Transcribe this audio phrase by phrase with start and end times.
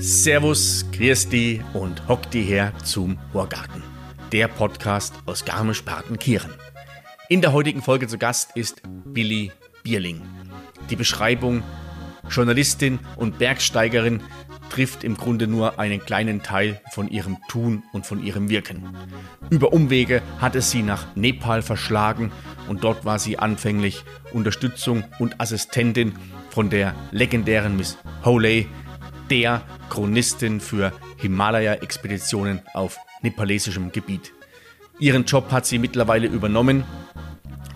[0.00, 3.82] Servus, Christi und hock die her zum Horgarten,
[4.32, 6.54] der Podcast aus Garmisch-Partenkirchen.
[7.28, 9.52] In der heutigen Folge zu Gast ist Billy
[9.82, 10.22] Bierling.
[10.88, 11.62] Die Beschreibung
[12.30, 14.22] Journalistin und Bergsteigerin
[14.70, 18.96] trifft im Grunde nur einen kleinen Teil von ihrem Tun und von ihrem Wirken.
[19.50, 22.32] Über Umwege hat es sie nach Nepal verschlagen
[22.68, 26.14] und dort war sie anfänglich Unterstützung und Assistentin
[26.50, 28.66] von der legendären Miss Holey,
[29.30, 34.32] der Chronistin für Himalaya-Expeditionen auf nepalesischem Gebiet.
[34.98, 36.84] Ihren Job hat sie mittlerweile übernommen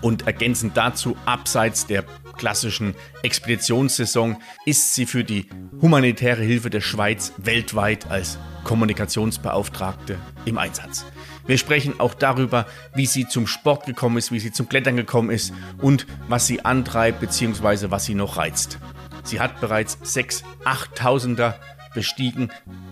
[0.00, 2.04] und ergänzend dazu, abseits der
[2.36, 4.36] klassischen Expeditionssaison,
[4.66, 5.48] ist sie für die
[5.80, 11.04] humanitäre Hilfe der Schweiz weltweit als Kommunikationsbeauftragte im Einsatz.
[11.46, 15.30] Wir sprechen auch darüber, wie sie zum Sport gekommen ist, wie sie zum Klettern gekommen
[15.30, 17.90] ist und was sie antreibt bzw.
[17.90, 18.78] was sie noch reizt.
[19.24, 21.54] Sie hat bereits sechs 8000er
[21.94, 22.50] bestiegen,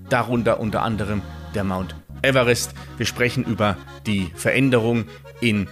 [0.09, 1.23] darunter unter anderem
[1.55, 2.75] der Mount Everest.
[2.97, 3.77] Wir sprechen über
[4.07, 5.07] die Veränderung
[5.41, 5.69] in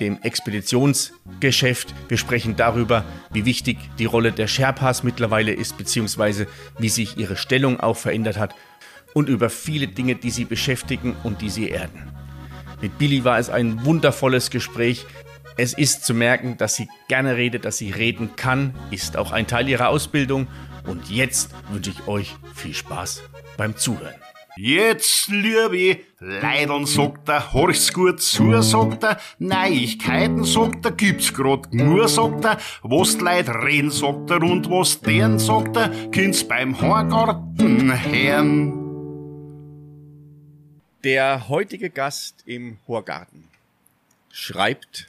[0.00, 1.94] dem Expeditionsgeschäft.
[2.08, 6.46] Wir sprechen darüber, wie wichtig die Rolle der Sherpas mittlerweile ist, beziehungsweise
[6.78, 8.54] wie sich ihre Stellung auch verändert hat
[9.14, 12.12] und über viele Dinge, die sie beschäftigen und die sie erden.
[12.80, 15.06] Mit Billy war es ein wundervolles Gespräch.
[15.56, 19.48] Es ist zu merken, dass sie gerne redet, dass sie reden kann, ist auch ein
[19.48, 20.46] Teil ihrer Ausbildung.
[20.86, 23.22] Und jetzt wünsche ich euch viel Spaß
[23.56, 24.14] beim Zuhören.
[24.60, 31.72] Jetzt, liebe Leidern, sagt er, horch's gut zu, sagt er, Neuigkeiten, sagt er, gibt's grad
[31.72, 36.80] nur, sagt er, was Leute reden, sagt er, und was deren, sagt er, kind's beim
[36.80, 38.72] Horgarten hören.
[41.04, 43.44] Der heutige Gast im Horgarten
[44.28, 45.08] schreibt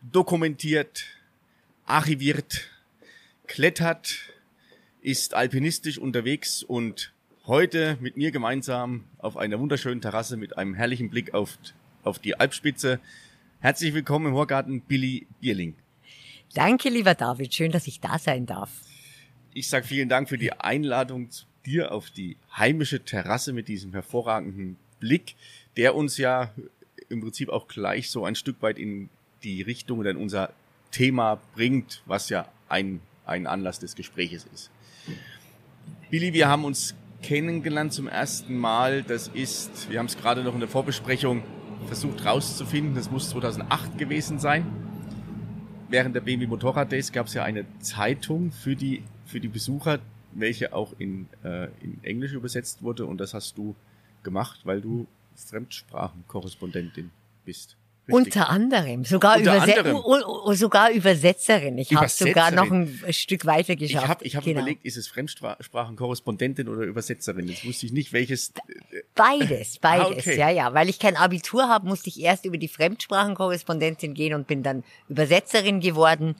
[0.00, 1.04] dokumentiert,
[1.84, 2.70] archiviert,
[3.46, 4.14] klettert,
[5.02, 7.12] ist alpinistisch unterwegs und
[7.48, 11.56] heute mit mir gemeinsam auf einer wunderschönen Terrasse mit einem herrlichen Blick auf,
[12.04, 13.00] auf die Alpspitze.
[13.60, 15.74] Herzlich willkommen im Horgarten, Billy Bierling.
[16.52, 17.54] Danke, lieber David.
[17.54, 18.70] Schön, dass ich da sein darf.
[19.54, 23.92] Ich sage vielen Dank für die Einladung zu dir auf die heimische Terrasse mit diesem
[23.92, 25.34] hervorragenden Blick,
[25.78, 26.52] der uns ja
[27.08, 29.08] im Prinzip auch gleich so ein Stück weit in
[29.42, 30.52] die Richtung oder in unser
[30.90, 34.70] Thema bringt, was ja ein, ein Anlass des Gespräches ist.
[36.10, 39.02] Billy, wir haben uns kennengelernt zum ersten Mal.
[39.02, 41.42] Das ist, wir haben es gerade noch in der Vorbesprechung
[41.86, 44.66] versucht rauszufinden, das muss 2008 gewesen sein.
[45.88, 50.00] Während der BMW Motorrad Days gab es ja eine Zeitung für die, für die Besucher,
[50.32, 53.06] welche auch in, äh, in Englisch übersetzt wurde.
[53.06, 53.74] Und das hast du
[54.22, 57.10] gemacht, weil du Fremdsprachenkorrespondentin
[57.46, 57.77] bist.
[58.08, 58.36] Richtig.
[58.36, 60.56] Unter anderem, sogar, Unter Überse anderem.
[60.56, 61.76] sogar Übersetzerin.
[61.76, 64.04] Ich habe sogar noch ein Stück weiter geschafft.
[64.04, 64.60] Ich habe ich hab genau.
[64.60, 67.48] überlegt, ist es Fremdsprachenkorrespondentin oder Übersetzerin?
[67.48, 68.54] Jetzt wusste ich nicht, welches.
[69.14, 70.38] Beides, beides, ah, okay.
[70.38, 70.72] ja, ja.
[70.72, 74.84] Weil ich kein Abitur habe, musste ich erst über die Fremdsprachenkorrespondentin gehen und bin dann
[75.08, 76.34] Übersetzerin geworden.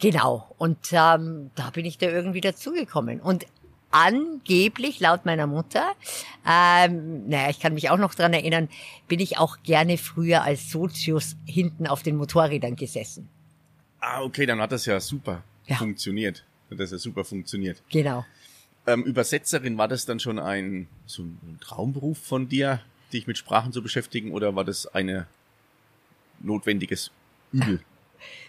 [0.00, 0.54] Genau.
[0.56, 3.20] Und ähm, da bin ich da irgendwie dazugekommen.
[3.20, 3.44] Und
[3.90, 5.92] angeblich laut meiner Mutter,
[6.46, 8.68] ähm, naja, ich kann mich auch noch dran erinnern,
[9.08, 13.28] bin ich auch gerne früher als Sozius hinten auf den Motorrädern gesessen.
[14.00, 15.76] Ah, okay, dann hat das ja super ja.
[15.76, 16.44] funktioniert.
[16.70, 17.82] Hat das ja super funktioniert.
[17.90, 18.24] Genau.
[18.86, 22.80] Ähm, Übersetzerin, war das dann schon ein, so ein Traumberuf von dir,
[23.12, 25.26] dich mit Sprachen zu beschäftigen, oder war das eine
[26.38, 27.10] notwendiges
[27.52, 27.80] Übel?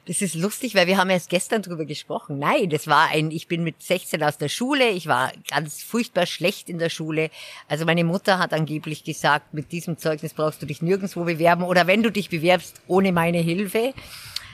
[0.06, 2.40] Das ist lustig, weil wir haben erst gestern drüber gesprochen.
[2.40, 6.26] Nein, das war ein, ich bin mit 16 aus der Schule, ich war ganz furchtbar
[6.26, 7.30] schlecht in der Schule.
[7.68, 11.88] Also meine Mutter hat angeblich gesagt, mit diesem Zeugnis brauchst du dich nirgendwo bewerben oder
[11.88, 13.94] wenn du dich bewerbst, ohne meine Hilfe.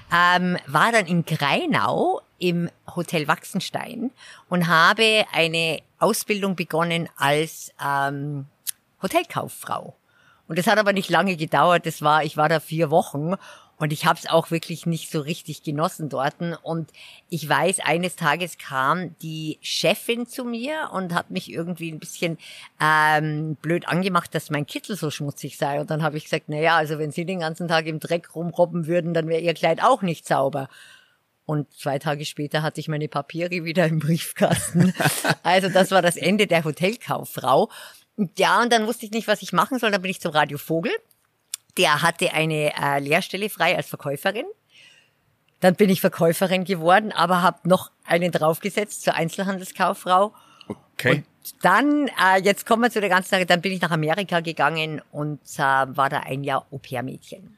[0.10, 4.12] Ähm, war dann in Greinau im Hotel Wachsenstein
[4.48, 8.46] und habe eine Ausbildung begonnen als ähm,
[9.02, 9.96] Hotelkauffrau.
[10.48, 11.86] Und das hat aber nicht lange gedauert.
[11.86, 13.34] Das war, ich war da vier Wochen
[13.80, 16.56] und ich habe es auch wirklich nicht so richtig genossen dorten.
[16.56, 16.92] Und
[17.30, 22.40] ich weiß, eines Tages kam die Chefin zu mir und hat mich irgendwie ein bisschen
[22.82, 25.80] ähm, blöd angemacht, dass mein Kittel so schmutzig sei.
[25.80, 28.36] Und dann habe ich gesagt, na ja, also wenn Sie den ganzen Tag im Dreck
[28.36, 30.70] rumrobben würden, dann wäre Ihr Kleid auch nicht sauber.
[31.46, 34.94] Und zwei Tage später hatte ich meine Papiere wieder im Briefkasten.
[35.44, 37.70] Also das war das Ende der Hotelkauffrau.
[38.38, 39.92] Ja, und dann wusste ich nicht, was ich machen soll.
[39.92, 40.92] Dann bin ich zum Radio Vogel
[41.78, 44.46] der hatte eine äh, Lehrstelle frei als Verkäuferin.
[45.60, 50.34] Dann bin ich Verkäuferin geworden, aber habe noch einen draufgesetzt zur Einzelhandelskauffrau.
[50.68, 51.12] Okay.
[51.12, 51.26] Und
[51.62, 55.02] dann, äh, jetzt kommen wir zu der ganzen Sache, dann bin ich nach Amerika gegangen
[55.12, 57.58] und äh, war da ein Jahr Au-pair-Mädchen.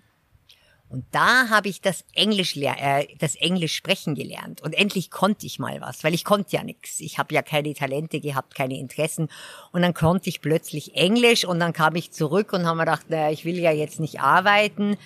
[0.90, 4.62] Und da habe ich das Englisch, äh, das Englisch sprechen gelernt.
[4.62, 7.00] Und endlich konnte ich mal was, weil ich konnte ja nichts.
[7.00, 9.30] Ich habe ja keine Talente gehabt, keine Interessen.
[9.72, 13.10] Und dann konnte ich plötzlich Englisch und dann kam ich zurück und habe mir gedacht,
[13.10, 14.98] naja, ich will ja jetzt nicht arbeiten.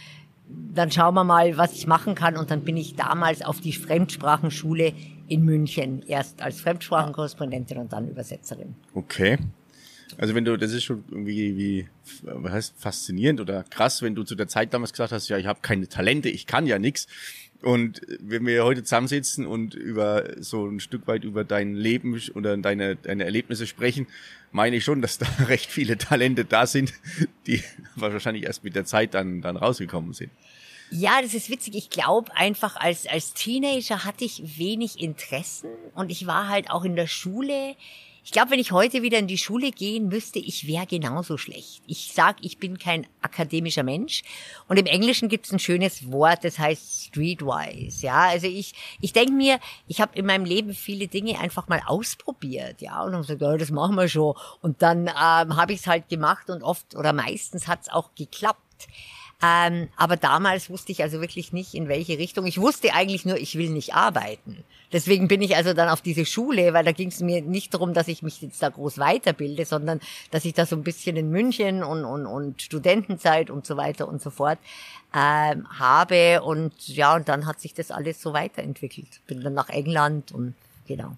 [0.47, 2.37] Dann schauen wir mal, was ich machen kann.
[2.37, 4.93] Und dann bin ich damals auf die Fremdsprachenschule
[5.27, 6.01] in München.
[6.07, 8.75] Erst als Fremdsprachenkorrespondentin und dann Übersetzerin.
[8.95, 9.37] Okay.
[10.17, 11.87] Also wenn du, das ist schon irgendwie wie,
[12.23, 15.45] was heißt faszinierend oder krass, wenn du zu der Zeit damals gesagt hast, ja, ich
[15.45, 17.07] habe keine Talente, ich kann ja nix.
[17.61, 22.57] Und wenn wir heute zusammensitzen und über so ein Stück weit über dein Leben oder
[22.57, 24.07] deine, deine Erlebnisse sprechen,
[24.51, 26.93] meine ich schon, dass da recht viele Talente da sind,
[27.47, 27.63] die
[27.95, 30.31] wahrscheinlich erst mit der Zeit dann, dann rausgekommen sind.
[30.91, 31.75] Ja, das ist witzig.
[31.75, 36.83] Ich glaube einfach, als, als Teenager hatte ich wenig Interessen und ich war halt auch
[36.83, 37.75] in der Schule
[38.23, 41.83] ich glaube, wenn ich heute wieder in die Schule gehen müsste, ich wäre genauso schlecht.
[41.87, 44.23] Ich sag, ich bin kein akademischer Mensch.
[44.69, 48.05] Und im Englischen gibt es ein schönes Wort, das heißt streetwise.
[48.05, 51.81] Ja, also ich, ich denke mir, ich habe in meinem Leben viele Dinge einfach mal
[51.85, 52.81] ausprobiert.
[52.81, 54.35] Ja, und dann gesagt, ja, das machen wir schon.
[54.61, 58.15] Und dann ähm, habe ich es halt gemacht und oft oder meistens hat es auch
[58.15, 58.87] geklappt.
[59.43, 62.45] Ähm, aber damals wusste ich also wirklich nicht, in welche Richtung.
[62.45, 64.63] Ich wusste eigentlich nur, ich will nicht arbeiten.
[64.93, 67.93] Deswegen bin ich also dann auf diese Schule, weil da ging es mir nicht darum,
[67.93, 69.99] dass ich mich jetzt da groß weiterbilde, sondern
[70.31, 74.07] dass ich da so ein bisschen in München und, und, und Studentenzeit und so weiter
[74.07, 74.59] und so fort
[75.13, 76.41] ähm, habe.
[76.43, 79.19] Und ja, und dann hat sich das alles so weiterentwickelt.
[79.27, 80.53] Bin dann nach England und
[80.87, 81.17] genau.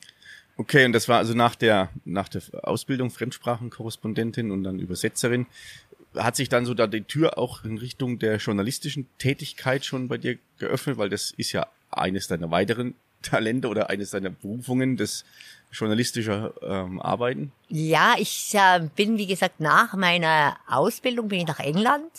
[0.58, 5.48] Okay, und das war also nach der, nach der Ausbildung Fremdsprachenkorrespondentin und dann Übersetzerin
[6.18, 10.18] hat sich dann so da die Tür auch in Richtung der journalistischen Tätigkeit schon bei
[10.18, 15.26] dir geöffnet, weil das ist ja eines deiner weiteren Talente oder eines deiner Berufungen, das
[15.72, 17.52] journalistische ähm, Arbeiten?
[17.70, 22.12] Ja, ich äh, bin, wie gesagt, nach meiner Ausbildung bin ich nach England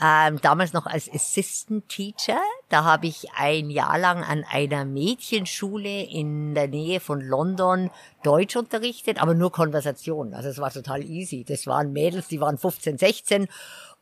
[0.00, 2.40] ähm, damals noch als Assistant Teacher.
[2.68, 7.90] Da habe ich ein Jahr lang an einer Mädchenschule in der Nähe von London
[8.22, 10.34] Deutsch unterrichtet, aber nur Konversation.
[10.34, 11.44] Also es war total easy.
[11.44, 13.48] Das waren Mädels, die waren 15, 16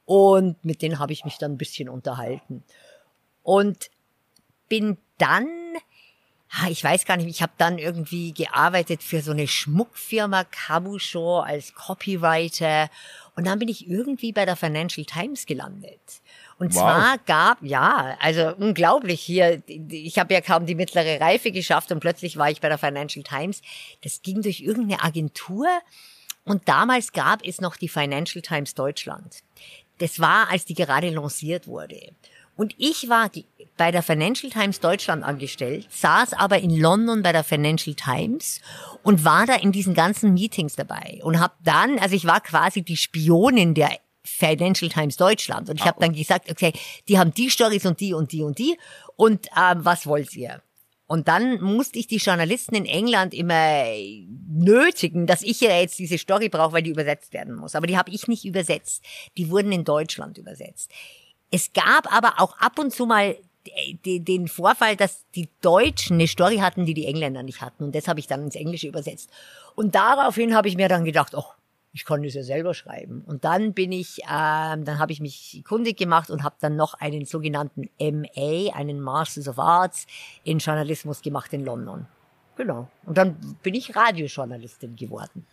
[0.04, 2.62] und mit denen habe ich mich dann ein bisschen unterhalten.
[3.42, 3.90] Und
[4.68, 5.46] bin dann
[6.70, 11.74] ich weiß gar nicht, ich habe dann irgendwie gearbeitet für so eine Schmuckfirma Cabuchon als
[11.74, 12.88] Copywriter
[13.34, 16.00] und dann bin ich irgendwie bei der Financial Times gelandet.
[16.58, 16.80] Und wow.
[16.80, 22.00] zwar gab, ja, also unglaublich hier, ich habe ja kaum die mittlere Reife geschafft und
[22.00, 23.60] plötzlich war ich bei der Financial Times.
[24.02, 25.66] Das ging durch irgendeine Agentur
[26.44, 29.42] und damals gab es noch die Financial Times Deutschland.
[29.98, 32.12] Das war, als die gerade lanciert wurde.
[32.56, 33.30] Und ich war
[33.76, 38.60] bei der Financial Times Deutschland angestellt, saß aber in London bei der Financial Times
[39.02, 42.82] und war da in diesen ganzen Meetings dabei und habe dann, also ich war quasi
[42.82, 43.90] die Spionin der
[44.24, 46.72] Financial Times Deutschland und ich habe dann gesagt, okay,
[47.08, 48.76] die haben die Stories und die und die und die
[49.16, 50.62] und ähm, was wollt ihr?
[51.08, 53.84] Und dann musste ich die Journalisten in England immer
[54.48, 57.76] nötigen, dass ich ja jetzt diese Story brauche, weil die übersetzt werden muss.
[57.76, 59.04] Aber die habe ich nicht übersetzt.
[59.36, 60.90] Die wurden in Deutschland übersetzt.
[61.50, 63.36] Es gab aber auch ab und zu mal
[64.04, 67.84] den Vorfall, dass die Deutschen eine Story hatten, die die Engländer nicht hatten.
[67.84, 69.30] Und das habe ich dann ins Englische übersetzt.
[69.74, 71.44] Und daraufhin habe ich mir dann gedacht, oh,
[71.92, 73.22] ich kann das ja selber schreiben.
[73.26, 76.94] Und dann bin ich, ähm, dann habe ich mich kundig gemacht und habe dann noch
[76.94, 80.06] einen sogenannten MA, einen Masters of Arts
[80.44, 82.06] in Journalismus gemacht in London.
[82.56, 82.88] Genau.
[83.04, 85.46] Und dann bin ich Radiojournalistin geworden.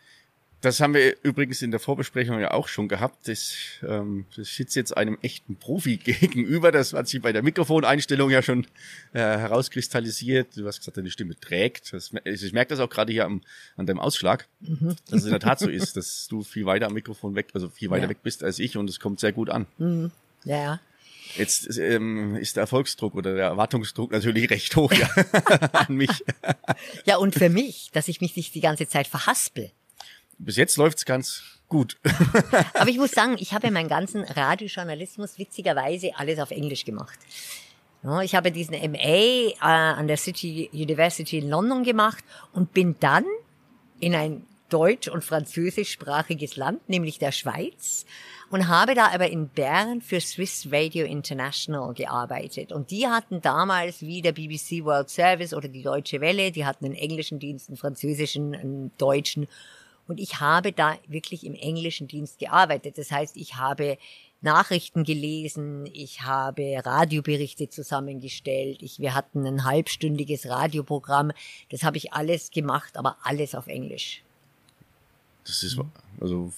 [0.64, 3.28] Das haben wir übrigens in der Vorbesprechung ja auch schon gehabt.
[3.28, 3.54] Das,
[3.86, 6.72] ähm, das sitzt jetzt einem echten Profi gegenüber.
[6.72, 8.66] Das hat sich bei der Mikrofoneinstellung ja schon
[9.12, 10.56] äh, herauskristallisiert.
[10.56, 11.92] Du hast gesagt, deine Stimme trägt.
[11.92, 13.42] Das, ich merke das auch gerade hier am,
[13.76, 14.96] an deinem Ausschlag, mhm.
[15.10, 17.68] dass es in der Tat so ist, dass du viel weiter am Mikrofon weg, also
[17.68, 18.10] viel weiter ja.
[18.10, 19.66] weg bist als ich und es kommt sehr gut an.
[19.80, 20.12] Mhm.
[20.46, 20.80] Ja, ja.
[21.36, 25.10] Jetzt ähm, ist der Erfolgsdruck oder der Erwartungsdruck natürlich recht hoch ja,
[25.74, 26.24] an mich.
[27.04, 29.72] Ja, und für mich, dass ich mich nicht die ganze Zeit verhaspel
[30.44, 31.98] bis jetzt läuft's ganz gut.
[32.74, 37.18] Aber ich muss sagen, ich habe meinen ganzen Radiojournalismus witzigerweise alles auf Englisch gemacht.
[38.24, 43.24] Ich habe diesen MA äh, an der City University in London gemacht und bin dann
[44.02, 48.06] in ein deutsch- und französischsprachiges Land, nämlich der Schweiz,
[48.50, 52.72] und habe da aber in Bern für Swiss Radio International gearbeitet.
[52.72, 56.86] Und die hatten damals wie der BBC World Service oder die Deutsche Welle, die hatten
[56.86, 59.48] einen englischen Dienst, einen französischen, einen deutschen
[60.14, 63.00] und ich habe da wirklich im englischen Dienst gearbeitet.
[63.00, 63.98] Das heißt, ich habe
[64.42, 71.32] Nachrichten gelesen, ich habe Radioberichte zusammengestellt, ich, wir hatten ein halbstündiges Radioprogramm.
[71.72, 74.22] Das habe ich alles gemacht, aber alles auf Englisch.
[75.46, 75.80] Das ist
[76.22, 76.54] also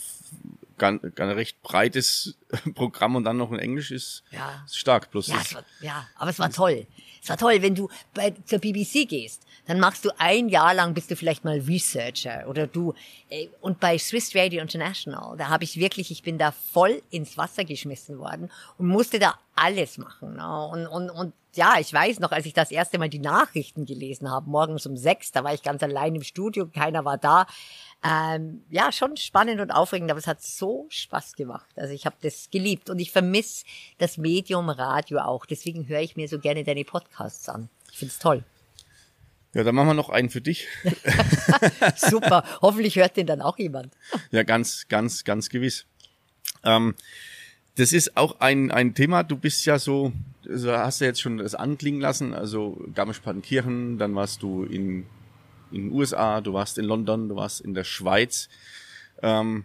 [0.77, 2.35] ganz, ganz recht breites
[2.75, 4.63] Programm und dann noch in Englisch ist, Ja.
[4.65, 5.11] ist stark.
[5.11, 6.85] Plus Ja, war, ja, aber es war toll.
[7.23, 10.93] Es war toll, wenn du bei, zur BBC gehst, dann machst du ein Jahr lang,
[10.93, 12.93] bist du vielleicht mal Researcher oder du,
[13.29, 17.37] äh, und bei Swiss Radio International, da habe ich wirklich, ich bin da voll ins
[17.37, 20.35] Wasser geschmissen worden und musste da alles machen.
[20.35, 20.67] Ne?
[20.67, 24.29] Und, und, und ja, ich weiß noch, als ich das erste Mal die Nachrichten gelesen
[24.29, 27.47] habe, morgens um sechs, da war ich ganz allein im Studio, keiner war da.
[28.03, 31.69] Ähm, ja, schon spannend und aufregend, aber es hat so Spaß gemacht.
[31.77, 33.65] Also ich habe das geliebt und ich vermisse
[33.97, 35.45] das Medium Radio auch.
[35.45, 37.69] Deswegen höre ich mir so gerne deine Podcasts an.
[37.91, 38.43] Ich find's toll.
[39.55, 40.67] Ja, dann machen wir noch einen für dich.
[41.95, 42.43] Super.
[42.61, 43.93] Hoffentlich hört den dann auch jemand.
[44.29, 45.85] Ja, ganz, ganz, ganz gewiss.
[46.65, 46.93] Ähm,
[47.75, 50.11] das ist auch ein, ein Thema, du bist ja so,
[50.47, 55.05] also hast du jetzt schon das anklingen lassen, also Garmisch-Partenkirchen, dann warst du in,
[55.71, 58.49] in den USA, du warst in London, du warst in der Schweiz.
[59.21, 59.63] Ähm,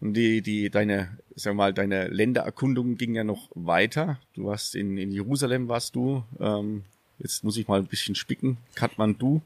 [0.00, 4.18] und die, die, deine, sag mal, deine Ländererkundung ging ja noch weiter.
[4.32, 6.24] Du warst in, in Jerusalem, warst du.
[6.40, 6.84] Ähm,
[7.20, 8.58] jetzt muss ich mal ein bisschen spicken.
[8.74, 9.40] Kathmandu,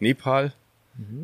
[0.00, 0.52] Nepal.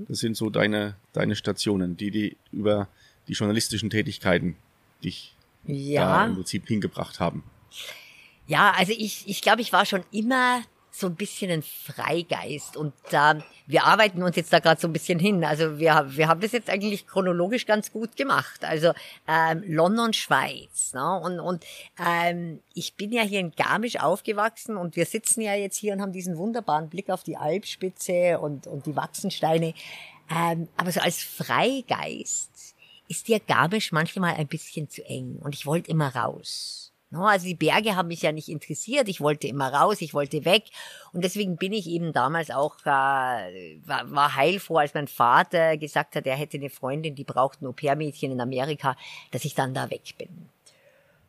[0.08, 2.88] Das sind so deine, deine Stationen, die, die über
[3.26, 4.56] die journalistischen Tätigkeiten
[5.02, 6.26] dich da Ja.
[6.26, 7.42] im Prinzip hingebracht haben.
[8.46, 10.62] Ja, also ich, ich glaube, ich war schon immer
[10.96, 14.92] so ein bisschen ein Freigeist und ähm, wir arbeiten uns jetzt da gerade so ein
[14.92, 15.44] bisschen hin.
[15.44, 18.64] Also wir, wir haben das jetzt eigentlich chronologisch ganz gut gemacht.
[18.64, 18.92] Also
[19.26, 20.92] ähm, London, Schweiz.
[20.94, 21.20] Ne?
[21.20, 21.64] Und, und
[21.98, 26.00] ähm, ich bin ja hier in Garmisch aufgewachsen und wir sitzen ja jetzt hier und
[26.00, 29.74] haben diesen wunderbaren Blick auf die Alpspitze und, und die Wachsensteine.
[30.30, 32.76] Ähm, aber so als Freigeist
[33.08, 36.83] ist dir Garmisch manchmal ein bisschen zu eng und ich wollte immer raus.
[37.14, 39.08] No, Also die Berge haben mich ja nicht interessiert.
[39.08, 40.64] Ich wollte immer raus, ich wollte weg.
[41.12, 46.16] Und deswegen bin ich eben damals auch, äh, war, war heilfroh, als mein Vater gesagt
[46.16, 48.96] hat, er hätte eine Freundin, die braucht ein Au-pair-Mädchen in Amerika,
[49.30, 50.50] dass ich dann da weg bin.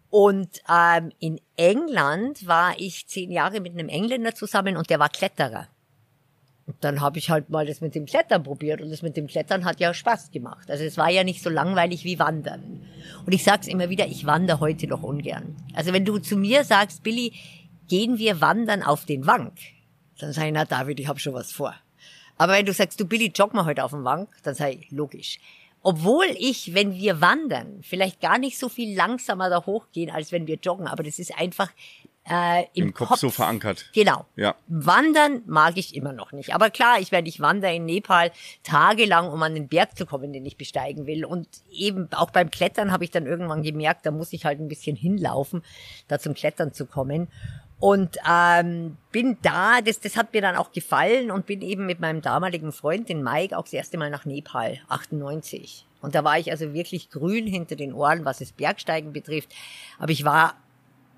[0.09, 5.09] Und ähm, in England war ich zehn Jahre mit einem Engländer zusammen und der war
[5.09, 5.67] Kletterer.
[6.67, 9.27] Und dann habe ich halt mal das mit dem Klettern probiert und das mit dem
[9.27, 10.69] Klettern hat ja Spaß gemacht.
[10.72, 12.81] Also es war ja nicht so langweilig wie Wandern.
[13.25, 15.55] Und ich sag's immer wieder, ich wandere heute noch ungern.
[15.74, 17.34] Also wenn du zu mir sagst, Billy,
[17.88, 19.53] gehen wir wandern auf den Wank,
[20.19, 21.75] dann sage ich, na David, ich habe schon was vor.
[22.38, 24.91] Aber wenn du sagst, du Billy, jogg mal heute auf dem Wank, dann sage ich,
[24.91, 25.39] logisch.
[25.84, 30.48] Obwohl ich, wenn wir wandern, vielleicht gar nicht so viel langsamer da hochgehen, als wenn
[30.48, 31.69] wir joggen, aber das ist einfach
[32.27, 33.86] äh, im, Im Kopf so verankert.
[33.94, 34.25] Genau.
[34.36, 34.55] Ja.
[34.67, 36.55] Wandern mag ich immer noch nicht.
[36.55, 38.32] Aber klar, ich werde ich wandere in Nepal
[38.63, 41.24] tagelang, um an den Berg zu kommen, den ich besteigen will.
[41.24, 44.67] Und eben auch beim Klettern habe ich dann irgendwann gemerkt, da muss ich halt ein
[44.67, 45.63] bisschen hinlaufen,
[46.08, 47.27] da zum Klettern zu kommen.
[47.79, 52.00] Und ähm, bin da, das, das hat mir dann auch gefallen und bin eben mit
[52.00, 55.86] meinem damaligen Freund, den Mike, auch das erste Mal nach Nepal, 98.
[56.01, 59.53] Und da war ich also wirklich grün hinter den Ohren, was das Bergsteigen betrifft.
[60.00, 60.55] Aber ich war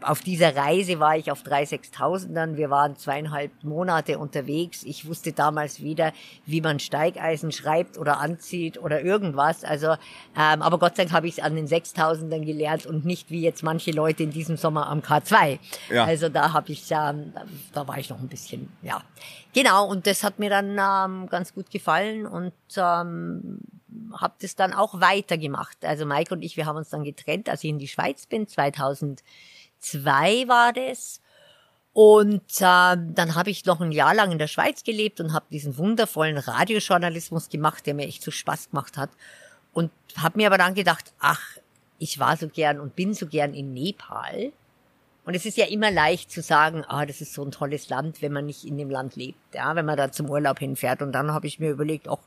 [0.01, 2.56] auf dieser Reise war ich auf 3.600ern.
[2.56, 4.84] Wir waren zweieinhalb Monate unterwegs.
[4.84, 6.13] Ich wusste damals weder,
[6.46, 9.63] wie man Steigeisen schreibt oder anzieht oder irgendwas.
[9.63, 9.94] Also,
[10.38, 13.42] ähm, aber Gott sei Dank habe ich es an den 6.000ern gelernt und nicht wie
[13.42, 15.58] jetzt manche Leute in diesem Sommer am K2.
[15.89, 16.06] Ja.
[16.06, 19.01] Also da habe ich, ähm, da, da war ich noch ein bisschen, ja.
[19.54, 23.60] Genau, und das hat mir dann ähm, ganz gut gefallen und ähm,
[24.13, 25.84] habe das dann auch weitergemacht.
[25.84, 28.48] Also Mike und ich, wir haben uns dann getrennt, als ich in die Schweiz bin,
[28.48, 29.24] 2000
[29.91, 31.22] zwei war das.
[31.94, 35.48] Und äh, dann habe ich noch ein Jahr lang in der Schweiz gelebt und habe
[35.51, 39.10] diesen wundervollen Radiojournalismus gemacht, der mir echt so Spaß gemacht hat.
[39.74, 41.41] Und habe mir aber dann gedacht, ach,
[41.98, 44.51] ich war so gern und bin so gern in Nepal.
[45.25, 48.22] Und es ist ja immer leicht zu sagen, ah, das ist so ein tolles Land,
[48.22, 51.01] wenn man nicht in dem Land lebt, ja, wenn man da zum Urlaub hinfährt.
[51.01, 52.22] Und dann habe ich mir überlegt, auch,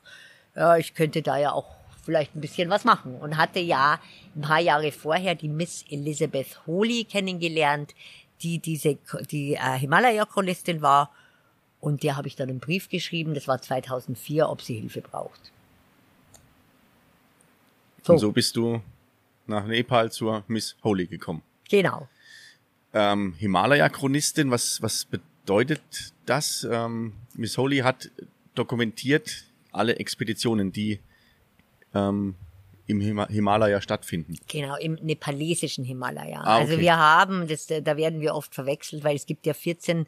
[0.53, 3.15] ja, ich könnte da ja auch vielleicht ein bisschen was machen.
[3.15, 3.99] Und hatte ja
[4.35, 7.93] ein paar Jahre vorher die Miss Elizabeth Holy kennengelernt,
[8.41, 8.97] die diese
[9.29, 11.11] die äh, Himalaya-Chronistin war.
[11.79, 15.51] Und der habe ich dann einen Brief geschrieben, das war 2004, ob sie Hilfe braucht.
[18.07, 18.81] Und so bist du
[19.47, 21.41] nach Nepal zur Miss Holy gekommen.
[21.69, 22.07] Genau.
[22.93, 25.81] Ähm, Himalaya-Chronistin, was, was bedeutet
[26.25, 26.67] das?
[26.69, 28.09] Ähm, Miss Holy hat
[28.55, 30.99] dokumentiert alle Expeditionen, die
[31.93, 32.35] ähm,
[32.87, 34.35] im Hima Himalaya stattfinden.
[34.47, 36.41] Genau, im nepalesischen Himalaya.
[36.41, 36.61] Ah, okay.
[36.61, 40.05] Also wir haben, das, da werden wir oft verwechselt, weil es gibt ja 14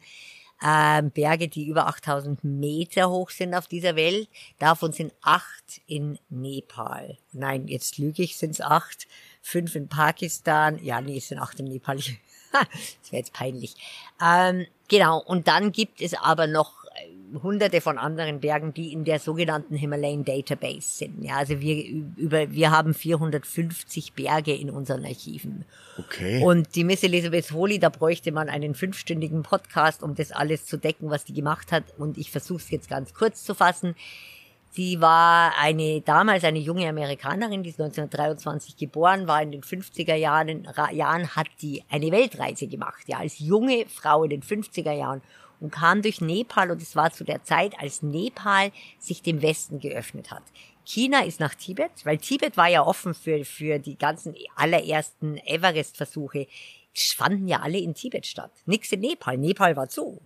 [0.64, 4.28] ähm, Berge, die über 8000 Meter hoch sind auf dieser Welt.
[4.58, 7.18] Davon sind acht in Nepal.
[7.32, 9.06] Nein, jetzt lüge ich, sind es acht.
[9.42, 10.82] Fünf in Pakistan.
[10.82, 11.96] Ja, nee, es sind acht in Nepal.
[12.52, 13.74] das wäre jetzt peinlich.
[14.22, 16.83] Ähm, genau, und dann gibt es aber noch
[17.42, 21.22] hunderte von anderen Bergen, die in der sogenannten Himalayan Database sind.
[21.22, 21.84] Ja, also wir
[22.16, 25.64] über, wir haben 450 Berge in unseren Archiven.
[25.98, 26.42] Okay.
[26.42, 30.76] Und die Miss Elizabeth Holy, da bräuchte man einen fünfstündigen Podcast, um das alles zu
[30.76, 31.84] decken, was die gemacht hat.
[31.98, 33.94] Und ich versuche es jetzt ganz kurz zu fassen.
[34.70, 40.16] Sie war eine, damals eine junge Amerikanerin, die ist 1923 geboren, war in den 50er
[40.16, 45.22] Jahren, Jahren hat die eine Weltreise gemacht, ja, als junge Frau in den 50er Jahren
[45.64, 49.80] und kam durch Nepal und es war zu der Zeit, als Nepal sich dem Westen
[49.80, 50.42] geöffnet hat.
[50.84, 56.48] China ist nach Tibet, weil Tibet war ja offen für, für die ganzen allerersten Everest-Versuche.
[57.16, 58.52] Fanden ja alle in Tibet statt.
[58.66, 59.38] Nix in Nepal.
[59.38, 60.20] Nepal war zu.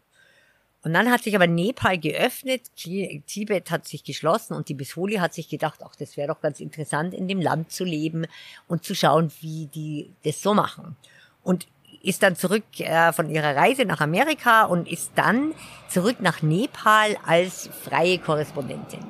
[0.83, 5.35] Und dann hat sich aber Nepal geöffnet, Tibet hat sich geschlossen und die Bisholi hat
[5.35, 8.27] sich gedacht, ach, das wäre doch ganz interessant, in dem Land zu leben
[8.67, 10.97] und zu schauen, wie die das so machen.
[11.45, 11.69] Und
[12.03, 15.55] ist dann zurück äh, von ihrer Reise nach Amerika und ist dann
[15.89, 19.05] zurück nach Nepal als freie Korrespondentin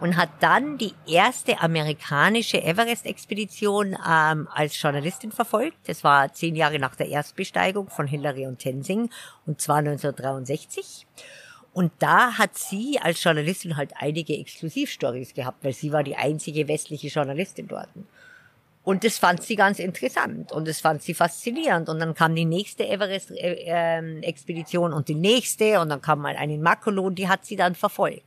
[0.00, 5.76] und hat dann die erste amerikanische Everest-Expedition ähm, als Journalistin verfolgt.
[5.86, 9.10] Das war zehn Jahre nach der Erstbesteigung von Hillary und Tenzing
[9.46, 11.06] und zwar 1963.
[11.72, 16.66] Und da hat sie als Journalistin halt einige Exklusivstories gehabt, weil sie war die einzige
[16.66, 17.88] westliche Journalistin dort.
[18.88, 21.90] Und das fand sie ganz interessant und das fand sie faszinierend.
[21.90, 26.54] Und dann kam die nächste Everest-Expedition äh, und die nächste und dann kam mal eine
[26.54, 28.22] in Makolo und die hat sie dann verfolgt.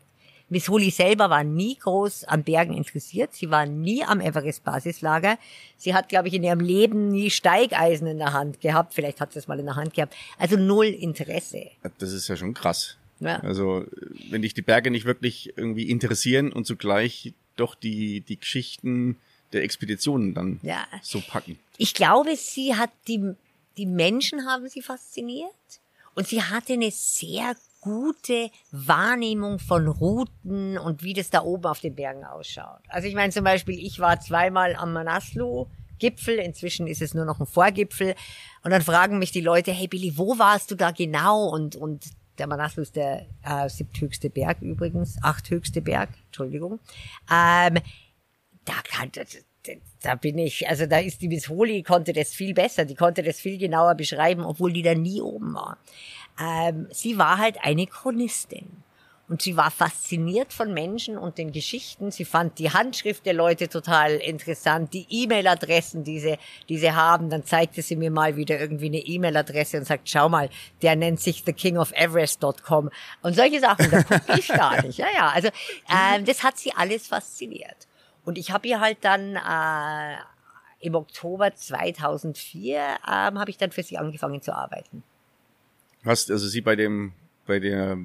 [0.49, 3.33] Miss Holy selber war nie groß an Bergen interessiert.
[3.33, 5.39] Sie war nie am Everest-Basislager.
[5.77, 8.93] Sie hat, glaube ich, in ihrem Leben nie Steigeisen in der Hand gehabt.
[8.93, 10.15] Vielleicht hat sie es mal in der Hand gehabt.
[10.37, 11.71] Also null Interesse.
[11.97, 12.97] Das ist ja schon krass.
[13.19, 13.39] Ja.
[13.39, 13.85] Also,
[14.29, 19.17] wenn dich die Berge nicht wirklich irgendwie interessieren und zugleich doch die, die Geschichten
[19.53, 20.85] der Expeditionen dann ja.
[21.01, 21.59] so packen.
[21.77, 23.33] Ich glaube, sie hat die,
[23.77, 25.51] die Menschen haben sie fasziniert
[26.15, 31.79] und sie hatte eine sehr gute Wahrnehmung von Routen und wie das da oben auf
[31.79, 32.81] den Bergen ausschaut.
[32.87, 35.67] Also ich meine zum Beispiel, ich war zweimal am Manaslu.
[35.97, 38.15] Gipfel, inzwischen ist es nur noch ein Vorgipfel.
[38.63, 41.47] Und dann fragen mich die Leute, hey Billy, wo warst du da genau?
[41.49, 42.05] Und, und
[42.39, 46.79] der Manaslu ist der äh, siebthöchste Berg übrigens, achthöchste Berg, Entschuldigung.
[47.31, 47.77] Ähm,
[48.65, 49.11] da kann,
[50.01, 53.21] da bin ich, also da ist die Miss Holy konnte das viel besser, die konnte
[53.23, 55.77] das viel genauer beschreiben, obwohl die da nie oben war
[56.39, 58.83] ähm, sie war halt eine Chronistin.
[59.27, 62.11] Und sie war fasziniert von Menschen und den Geschichten.
[62.11, 67.29] Sie fand die Handschrift der Leute total interessant, die E-Mail-Adressen, die sie, die sie haben.
[67.29, 70.49] Dann zeigte sie mir mal wieder irgendwie eine E-Mail-Adresse und sagt, schau mal,
[70.81, 72.89] der nennt sich thekingofeverest.com.
[73.21, 74.97] Und solche Sachen, da gucke ich gar nicht.
[74.99, 75.47] Ja, ja, also
[75.89, 77.87] ähm, das hat sie alles fasziniert.
[78.23, 80.17] Und ich habe ihr halt dann äh,
[80.79, 85.03] im Oktober 2004 ähm, habe ich dann für sie angefangen zu arbeiten.
[86.03, 87.13] Hast also sie bei dem,
[87.45, 87.97] bei der,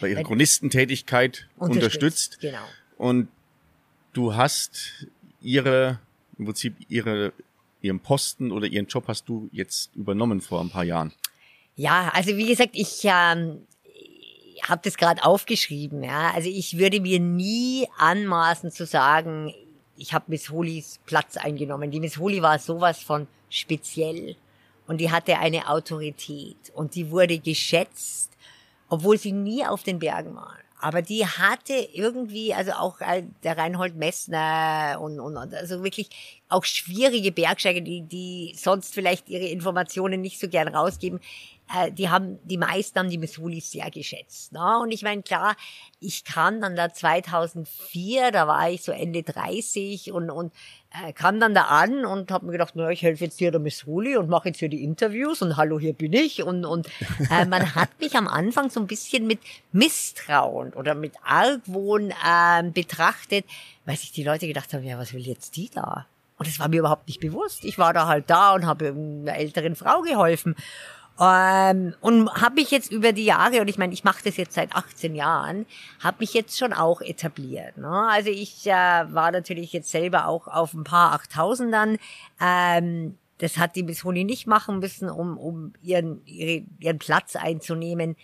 [0.00, 2.36] bei ihrer Chronistentätigkeit unterstützt.
[2.36, 2.40] unterstützt.
[2.40, 2.64] Genau.
[2.96, 3.28] Und
[4.12, 5.06] du hast
[5.40, 5.98] ihre,
[6.38, 7.32] im Prinzip ihre,
[7.80, 11.12] ihren Posten oder ihren Job hast du jetzt übernommen vor ein paar Jahren.
[11.76, 13.66] Ja, also wie gesagt, ich ähm,
[14.62, 16.02] habe das gerade aufgeschrieben.
[16.02, 19.54] Ja, also ich würde mir nie anmaßen zu sagen,
[19.96, 21.90] ich habe Miss Holis Platz eingenommen.
[21.90, 24.36] Die Miss Holi war sowas von speziell
[24.86, 28.32] und die hatte eine Autorität und die wurde geschätzt,
[28.88, 30.58] obwohl sie nie auf den Bergen war.
[30.80, 36.10] Aber die hatte irgendwie, also auch äh, der Reinhold Messner und, und, und also wirklich
[36.54, 41.20] auch schwierige Bergsteiger, die, die sonst vielleicht ihre Informationen nicht so gern rausgeben,
[41.74, 44.52] äh, die haben, die meisten haben die Missouli sehr geschätzt.
[44.52, 44.78] Ne?
[44.80, 45.56] Und ich meine, klar,
[46.00, 50.52] ich kam dann da 2004, da war ich so Ende 30 und, und
[50.90, 53.60] äh, kam dann da an und habe mir gedacht, na, ich helfe jetzt hier der
[53.60, 56.42] Missouli und mache jetzt hier die Interviews und hallo, hier bin ich.
[56.42, 56.88] Und, und
[57.30, 59.40] äh, man hat mich am Anfang so ein bisschen mit
[59.72, 63.46] Misstrauen oder mit Argwohn äh, betrachtet,
[63.86, 66.06] weil sich die Leute gedacht haben, ja, was will jetzt die da?
[66.36, 67.64] Und das war mir überhaupt nicht bewusst.
[67.64, 70.56] Ich war da halt da und habe einer älteren Frau geholfen.
[71.20, 74.54] Ähm, und habe mich jetzt über die Jahre, und ich meine, ich mache das jetzt
[74.54, 75.64] seit 18 Jahren,
[76.00, 77.76] habe mich jetzt schon auch etabliert.
[77.76, 78.08] Ne?
[78.10, 81.98] Also ich äh, war natürlich jetzt selber auch auf ein paar Achttausendern.
[82.40, 88.16] Ähm, das hat die Miss Honi nicht machen müssen, um, um ihren, ihren Platz einzunehmen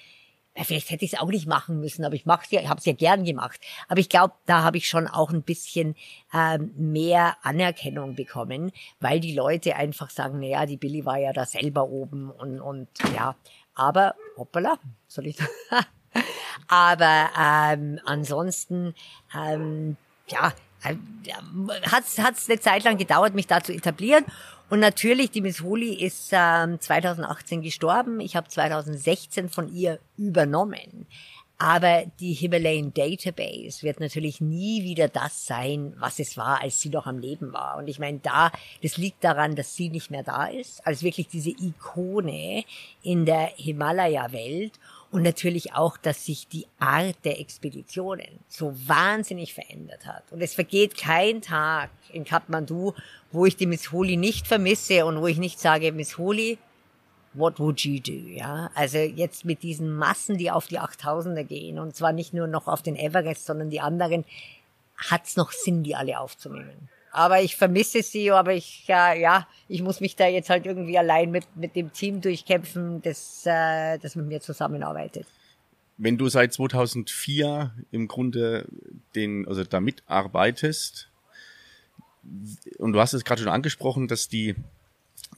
[0.60, 2.78] ja, vielleicht hätte ich es auch nicht machen müssen, aber ich mache ja, ich habe
[2.78, 3.58] es ja gern gemacht.
[3.88, 5.94] Aber ich glaube, da habe ich schon auch ein bisschen
[6.34, 8.70] ähm, mehr Anerkennung bekommen,
[9.00, 12.88] weil die Leute einfach sagen, naja, die Billy war ja da selber oben und, und
[13.14, 13.36] ja,
[13.74, 15.38] aber hoppala, soll ich
[16.68, 18.94] aber ähm, ansonsten
[19.34, 19.96] ähm,
[20.28, 24.24] ja, hat es eine Zeit lang gedauert, mich da zu etablieren
[24.70, 28.20] und natürlich, die Miss Huli ist ähm, 2018 gestorben.
[28.20, 31.06] Ich habe 2016 von ihr übernommen.
[31.58, 36.88] Aber die Himalayan Database wird natürlich nie wieder das sein, was es war, als sie
[36.88, 37.76] noch am Leben war.
[37.76, 41.28] Und ich meine, da, das liegt daran, dass sie nicht mehr da ist, als wirklich
[41.28, 42.64] diese Ikone
[43.02, 44.72] in der Himalaya-Welt.
[45.12, 50.22] Und natürlich auch, dass sich die Art der Expeditionen so wahnsinnig verändert hat.
[50.30, 52.94] Und es vergeht kein Tag in Kathmandu,
[53.32, 56.58] wo ich die Miss Holi nicht vermisse und wo ich nicht sage, Miss Holi,
[57.32, 58.12] what would you do?
[58.12, 62.46] Ja, also jetzt mit diesen Massen, die auf die 8000er gehen und zwar nicht nur
[62.46, 64.24] noch auf den Everest, sondern die anderen,
[64.96, 66.88] hat's noch Sinn, die alle aufzunehmen.
[67.12, 70.96] Aber ich vermisse sie, aber ich, ja, ja, ich muss mich da jetzt halt irgendwie
[70.96, 75.26] allein mit, mit dem Team durchkämpfen, das, äh, das mit mir zusammenarbeitet.
[75.98, 78.66] Wenn du seit 2004 im Grunde
[79.14, 81.08] den, also da mitarbeitest,
[82.78, 84.54] und du hast es gerade schon angesprochen, dass die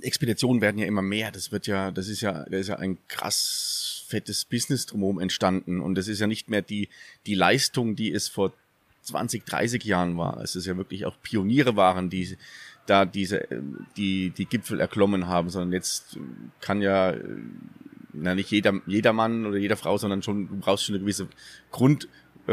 [0.00, 1.30] Expeditionen werden ja immer mehr.
[1.30, 5.80] Das wird ja, das ist ja, da ist ja ein krass fettes Business drumherum entstanden.
[5.80, 6.88] Und das ist ja nicht mehr die,
[7.26, 8.52] die Leistung, die es vor
[9.02, 10.40] 20, 30 Jahren war.
[10.42, 12.36] Es ist ja wirklich auch Pioniere waren, die
[12.86, 13.46] da diese,
[13.96, 16.18] die, die Gipfel erklommen haben, sondern jetzt
[16.60, 17.14] kann ja,
[18.12, 21.28] na, nicht jeder, jeder Mann oder jeder Frau, sondern schon, du brauchst schon eine gewisse
[21.70, 22.08] Grund,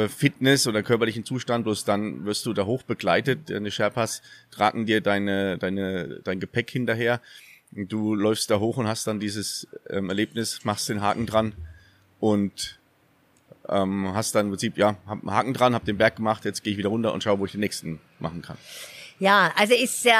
[0.07, 3.49] Fitness oder körperlichen Zustand, bloß dann wirst du da hoch begleitet.
[3.49, 7.21] Deine Sherpas tragen dir deine, deine, dein Gepäck hinterher.
[7.71, 11.53] Du läufst da hoch und hast dann dieses ähm, Erlebnis, machst den Haken dran
[12.19, 12.78] und
[13.71, 16.63] ähm, hast dann im Prinzip, ja, hab einen Haken dran, hab den Berg gemacht, jetzt
[16.63, 18.57] gehe ich wieder runter und schau, wo ich den nächsten machen kann.
[19.19, 20.11] Ja, also ist äh,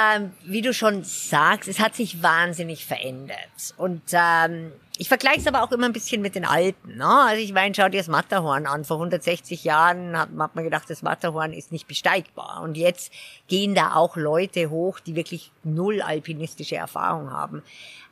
[0.44, 3.74] wie du schon sagst, es hat sich wahnsinnig verändert.
[3.78, 6.98] Und ähm, ich vergleiche es aber auch immer ein bisschen mit den Alten.
[6.98, 7.06] Ne?
[7.06, 8.84] Also ich meine, schau dir das Matterhorn an.
[8.84, 12.60] Vor 160 Jahren hat, hat man gedacht, das Matterhorn ist nicht besteigbar.
[12.62, 13.10] Und jetzt
[13.48, 17.62] gehen da auch Leute hoch, die wirklich null alpinistische Erfahrung haben.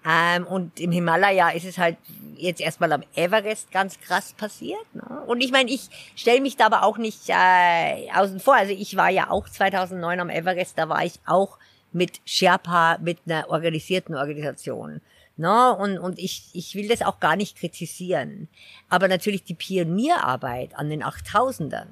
[0.09, 1.99] Ähm, und im Himalaya ist es halt
[2.37, 4.95] jetzt erstmal am Everest ganz krass passiert.
[4.95, 5.25] Ne?
[5.27, 8.55] Und ich meine, ich stelle mich da aber auch nicht äh, außen vor.
[8.55, 11.59] Also ich war ja auch 2009 am Everest, da war ich auch
[11.93, 15.03] mit Sherpa, mit einer organisierten Organisation.
[15.39, 18.49] No, und, und ich, ich will das auch gar nicht kritisieren.
[18.89, 21.87] Aber natürlich die Pionierarbeit an den 8000ern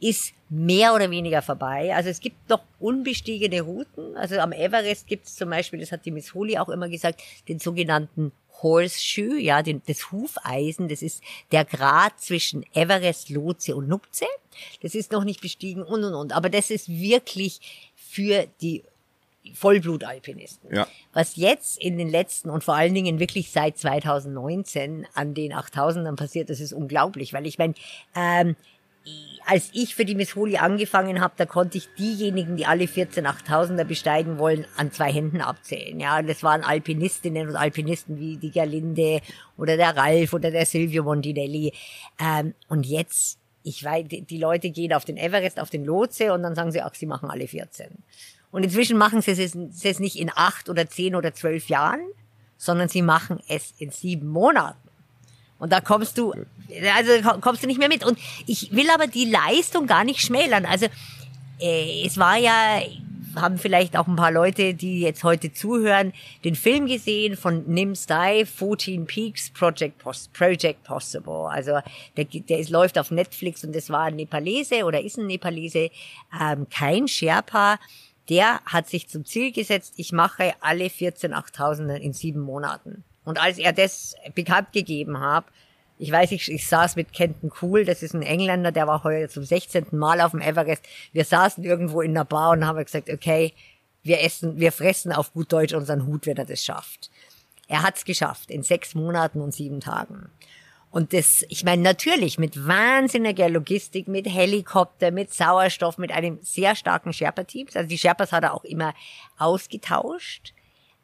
[0.00, 1.94] ist mehr oder weniger vorbei.
[1.94, 4.16] Also es gibt noch unbestiegene Routen.
[4.16, 7.22] Also am Everest gibt es zum Beispiel, das hat die Miss Holy auch immer gesagt,
[7.48, 13.88] den sogenannten Horseshoe, ja, den, das Hufeisen, das ist der Grad zwischen Everest, Lotse und
[13.88, 14.24] Nupze.
[14.82, 16.32] Das ist noch nicht bestiegen und und und.
[16.32, 17.60] Aber das ist wirklich
[17.94, 18.84] für die
[19.54, 20.74] Vollblutalpinisten.
[20.74, 20.86] Ja.
[21.12, 26.16] Was jetzt in den letzten und vor allen Dingen wirklich seit 2019 an den 8000ern
[26.16, 27.74] passiert, das ist unglaublich, weil ich meine,
[28.14, 28.56] ähm,
[29.46, 33.26] als ich für die Miss Holy angefangen habe, da konnte ich diejenigen, die alle 14
[33.26, 35.98] 8000er besteigen wollen, an zwei Händen abzählen.
[35.98, 39.20] Ja, und das waren Alpinistinnen und Alpinisten wie die Gerlinde
[39.56, 41.72] oder der Ralf oder der Silvio Montinelli.
[42.20, 46.42] Ähm, und jetzt, ich weiß, die Leute gehen auf den Everest, auf den Lotse und
[46.42, 47.88] dann sagen sie, ach, sie machen alle 14.
[48.52, 52.00] Und inzwischen machen sie es nicht in acht oder zehn oder zwölf Jahren,
[52.56, 54.76] sondern sie machen es in sieben Monaten.
[55.58, 56.32] Und da kommst du,
[56.96, 58.04] also kommst du nicht mehr mit.
[58.04, 60.64] Und ich will aber die Leistung gar nicht schmälern.
[60.64, 60.86] Also
[61.60, 62.80] äh, es war ja,
[63.36, 66.12] haben vielleicht auch ein paar Leute, die jetzt heute zuhören,
[66.44, 71.46] den Film gesehen von Nim Stye, 14 Peaks Project, Post, Project Possible.
[71.50, 71.78] Also
[72.16, 75.90] der, der ist, läuft auf Netflix und das war ein Nepalese oder ist ein Nepalese,
[76.40, 77.78] ähm, kein Sherpa
[78.28, 83.04] der hat sich zum Ziel gesetzt, ich mache alle 14 8000er in sieben Monaten.
[83.24, 85.44] Und als er das bekannt gegeben hat,
[85.98, 89.28] ich weiß, ich, ich saß mit Kenton Cool, das ist ein Engländer, der war heute
[89.28, 89.88] zum 16.
[89.92, 90.82] Mal auf dem Everest.
[91.12, 93.52] Wir saßen irgendwo in einer Bar und haben gesagt, okay,
[94.02, 97.10] wir essen, wir fressen auf gut Deutsch unseren Hut, wenn er das schafft.
[97.68, 100.30] Er hat's geschafft in sechs Monaten und sieben Tagen.
[100.90, 106.74] Und das, ich meine, natürlich mit wahnsinniger Logistik, mit Helikopter, mit Sauerstoff, mit einem sehr
[106.74, 107.68] starken Sherpa-Team.
[107.74, 108.92] Also die Sherpas hat er auch immer
[109.38, 110.52] ausgetauscht.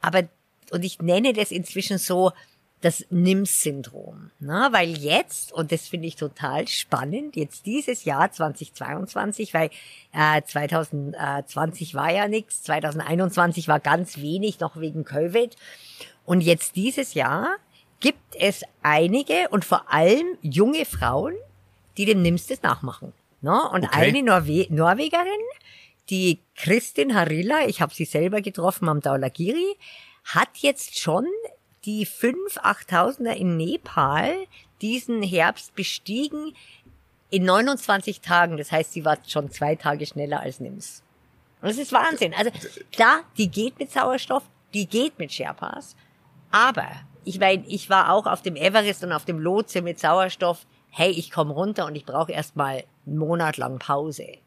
[0.01, 0.25] Aber,
[0.73, 2.33] und ich nenne das inzwischen so
[2.81, 4.31] das NIMS-Syndrom.
[4.39, 4.69] Ne?
[4.71, 9.71] Weil jetzt, und das finde ich total spannend, jetzt dieses Jahr 2022, weil
[10.13, 15.57] äh, 2020 war ja nichts, 2021 war ganz wenig, noch wegen Covid.
[16.25, 17.57] Und jetzt dieses Jahr
[18.01, 21.35] gibt es einige und vor allem junge Frauen,
[21.97, 23.13] die dem Nimstes nachmachen.
[23.41, 23.71] No?
[23.71, 24.09] Und okay.
[24.09, 25.27] eine Norwe Norwegerin,
[26.11, 29.77] die Kristin Harilla, ich habe sie selber getroffen am Daulagiri,
[30.25, 31.27] hat jetzt schon
[31.85, 34.37] die 5 8000er in Nepal
[34.83, 36.55] diesen Herbst bestiegen
[37.31, 38.57] in 29 Tagen.
[38.57, 41.03] Das heißt, sie war schon zwei Tage schneller als Nims.
[41.63, 42.35] Und das ist Wahnsinn.
[42.35, 42.51] Also
[42.93, 44.43] klar, die geht mit Sauerstoff,
[44.75, 45.97] die geht mit Sherpas,
[46.51, 46.89] aber
[47.27, 50.65] ich meine, ich war auch auf dem Everest und auf dem Lotse mit Sauerstoff.
[50.91, 54.39] hey, ich komme runter und ich brauche erstmal einen Monat lang Pause.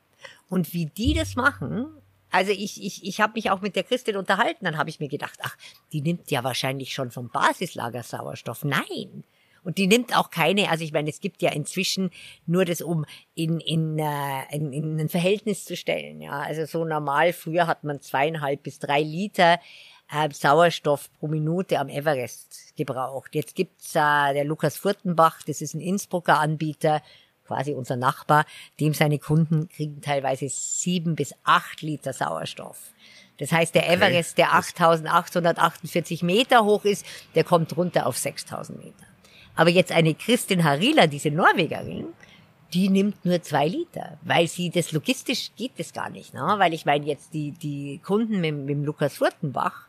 [0.50, 1.86] Und wie die das machen,
[2.32, 5.10] also ich, ich, ich habe mich auch mit der Christin unterhalten, dann habe ich mir
[5.10, 5.56] gedacht, ach,
[5.92, 8.64] die nimmt ja wahrscheinlich schon vom Basislager Sauerstoff.
[8.64, 9.24] Nein.
[9.62, 12.12] Und die nimmt auch keine, also ich meine, es gibt ja inzwischen
[12.48, 16.22] nur das, um in, in, äh, in, in ein Verhältnis zu stellen.
[16.22, 19.60] Ja, also so normal, früher hat man zweieinhalb bis drei Liter
[20.12, 23.36] äh, Sauerstoff pro Minute am Everest gebraucht.
[23.36, 27.02] Jetzt gibt's äh, der Lukas Furtenbach, das ist ein Innsbrucker Anbieter,
[27.46, 28.46] quasi unser Nachbar,
[28.80, 32.92] dem seine Kunden kriegen teilweise sieben bis acht Liter Sauerstoff.
[33.38, 39.06] Das heißt, der Everest, der 8848 Meter hoch ist, der kommt runter auf 6000 Meter.
[39.56, 42.08] Aber jetzt eine Christin Harila, diese Norwegerin,
[42.74, 46.56] die nimmt nur zwei Liter, weil sie das logistisch geht das gar nicht, ne?
[46.58, 49.89] Weil ich meine jetzt die die Kunden mit, mit dem Lukas Furtenbach,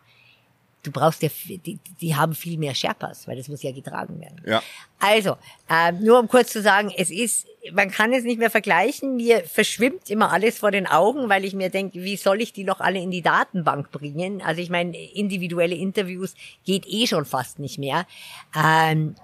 [0.83, 4.41] du brauchst ja, die, die haben viel mehr Sherpas, weil das muss ja getragen werden.
[4.47, 4.63] Ja.
[4.99, 5.37] Also,
[5.69, 9.17] äh, nur um kurz zu sagen, es ist, man kann es nicht mehr vergleichen.
[9.17, 12.65] Mir verschwimmt immer alles vor den Augen, weil ich mir denke, wie soll ich die
[12.65, 14.43] noch alle in die Datenbank bringen?
[14.43, 18.07] Also ich meine, individuelle Interviews geht eh schon fast nicht mehr.
[18.57, 19.15] Ähm,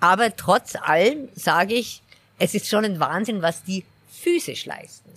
[0.00, 2.02] aber trotz allem sage ich,
[2.38, 5.10] es ist schon ein Wahnsinn, was die physisch leisten.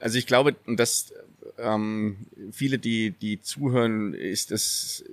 [0.00, 1.12] Also ich glaube, dass
[1.58, 5.04] ähm, viele, die, die zuhören, ist es,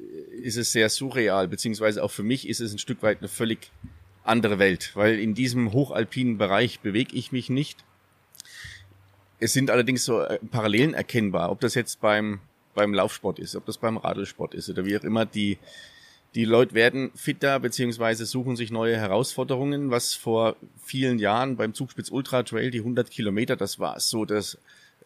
[0.41, 3.71] ist es sehr surreal, beziehungsweise auch für mich ist es ein Stück weit eine völlig
[4.23, 7.83] andere Welt, weil in diesem hochalpinen Bereich bewege ich mich nicht.
[9.39, 12.39] Es sind allerdings so äh, Parallelen erkennbar, ob das jetzt beim,
[12.75, 15.57] beim Laufsport ist, ob das beim Radlsport ist oder wie auch immer, die,
[16.35, 22.11] die Leute werden fitter beziehungsweise suchen sich neue Herausforderungen, was vor vielen Jahren beim Zugspitz
[22.11, 24.57] Ultra Trail, die 100 Kilometer, das war so das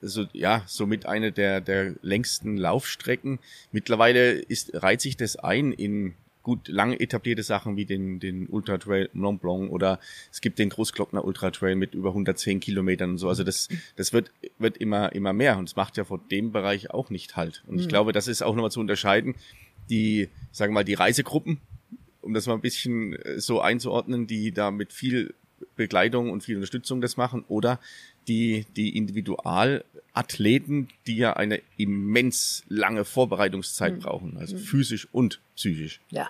[0.03, 3.39] so, ja, somit eine der, der längsten Laufstrecken.
[3.71, 8.77] Mittlerweile ist, reiht sich das ein in gut lang etablierte Sachen wie den, den Ultra
[8.77, 9.99] Trail Mont Blanc oder
[10.31, 13.29] es gibt den Großglockner Ultra Trail mit über 110 Kilometern und so.
[13.29, 16.91] Also das, das wird, wird immer, immer mehr und es macht ja vor dem Bereich
[16.91, 17.63] auch nicht halt.
[17.65, 17.89] Und ich mhm.
[17.89, 19.35] glaube, das ist auch nochmal zu unterscheiden.
[19.89, 21.59] Die, sagen wir mal, die Reisegruppen,
[22.21, 25.33] um das mal ein bisschen äh, so einzuordnen, die da mit viel
[25.75, 27.79] Begleitung und viel Unterstützung das machen oder
[28.27, 33.99] die, die Individualathleten, die ja eine immens lange Vorbereitungszeit mhm.
[33.99, 34.61] brauchen, also mhm.
[34.61, 35.99] physisch und psychisch.
[36.09, 36.29] Ja.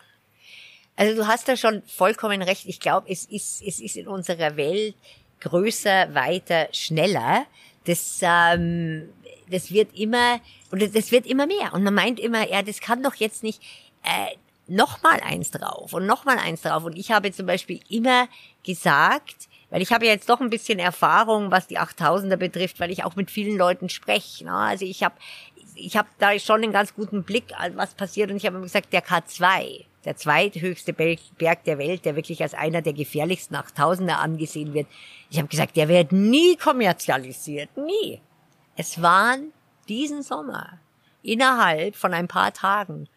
[0.96, 2.66] Also du hast da schon vollkommen recht.
[2.68, 4.96] Ich glaube, es ist, es ist in unserer Welt
[5.40, 7.46] größer, weiter, schneller.
[7.86, 9.10] Das, ähm,
[9.50, 10.40] das wird immer,
[10.72, 11.74] und das wird immer mehr.
[11.74, 13.62] Und man meint immer, ja, das kann doch jetzt nicht,
[14.04, 14.36] äh,
[14.68, 16.84] noch mal eins drauf und noch mal eins drauf.
[16.86, 18.30] Und ich habe zum Beispiel immer
[18.66, 22.92] gesagt, weil ich habe ja jetzt doch ein bisschen Erfahrung, was die 8000er betrifft, weil
[22.92, 24.46] ich auch mit vielen Leuten spreche.
[24.46, 24.54] Ne?
[24.54, 25.16] Also ich habe
[25.74, 28.30] ich hab da schon einen ganz guten Blick, was passiert.
[28.30, 32.84] Und ich habe gesagt, der K2, der zweithöchste Berg der Welt, der wirklich als einer
[32.84, 34.86] der gefährlichsten 8000er angesehen wird.
[35.32, 38.22] Ich habe gesagt, der wird nie kommerzialisiert, nie.
[38.76, 39.54] Es waren
[39.90, 40.78] diesen Sommer
[41.24, 43.10] innerhalb von ein paar Tagen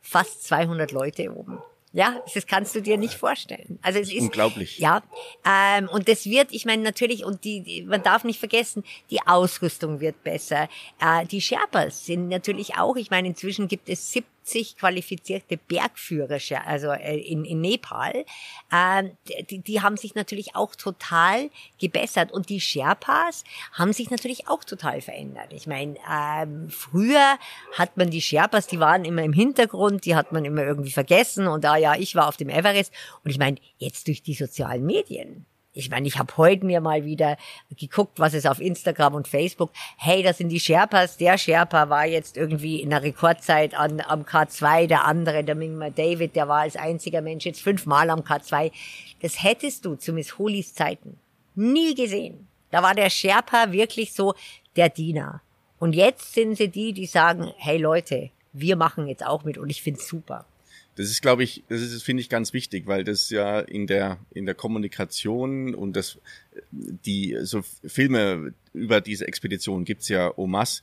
[0.00, 1.58] fast 200 Leute oben.
[1.92, 3.80] Ja, das kannst du dir nicht vorstellen.
[3.82, 4.78] Also es ist unglaublich.
[4.78, 5.02] Ja,
[5.44, 9.20] ähm, und das wird, ich meine natürlich, und die, die, man darf nicht vergessen, die
[9.26, 10.68] Ausrüstung wird besser.
[11.00, 16.38] Äh, die Sherpas sind natürlich auch, ich meine, inzwischen gibt es 70 70 qualifizierte Bergführer,
[16.66, 18.24] also äh, in, in Nepal,
[18.70, 19.04] äh,
[19.48, 22.32] die, die haben sich natürlich auch total gebessert.
[22.32, 25.52] Und die Sherpas haben sich natürlich auch total verändert.
[25.52, 27.38] Ich meine, ähm, früher
[27.72, 31.46] hat man die Sherpas, die waren immer im Hintergrund, die hat man immer irgendwie vergessen.
[31.46, 32.92] Und da ja, ich war auf dem Everest.
[33.24, 37.04] Und ich meine, jetzt durch die sozialen Medien ich meine, ich habe heute mir mal
[37.04, 37.36] wieder
[37.78, 39.70] geguckt, was ist auf Instagram und Facebook.
[39.96, 41.16] Hey, das sind die Sherpas.
[41.16, 45.90] Der Sherpa war jetzt irgendwie in der Rekordzeit an, am K2, der andere, der Mingma
[45.90, 48.72] David, der war als einziger Mensch jetzt fünfmal am K2.
[49.22, 51.18] Das hättest du zu Miss Holis Zeiten
[51.54, 52.48] nie gesehen.
[52.70, 54.34] Da war der Sherpa wirklich so
[54.76, 55.42] der Diener.
[55.78, 59.70] Und jetzt sind sie die, die sagen, hey Leute, wir machen jetzt auch mit und
[59.70, 60.44] ich find's super.
[60.96, 64.18] Das ist, glaube ich, das ist, finde ich, ganz wichtig, weil das ja in der
[64.32, 66.18] in der Kommunikation und das
[66.72, 70.82] die so Filme über diese Expedition gibt's ja Omas.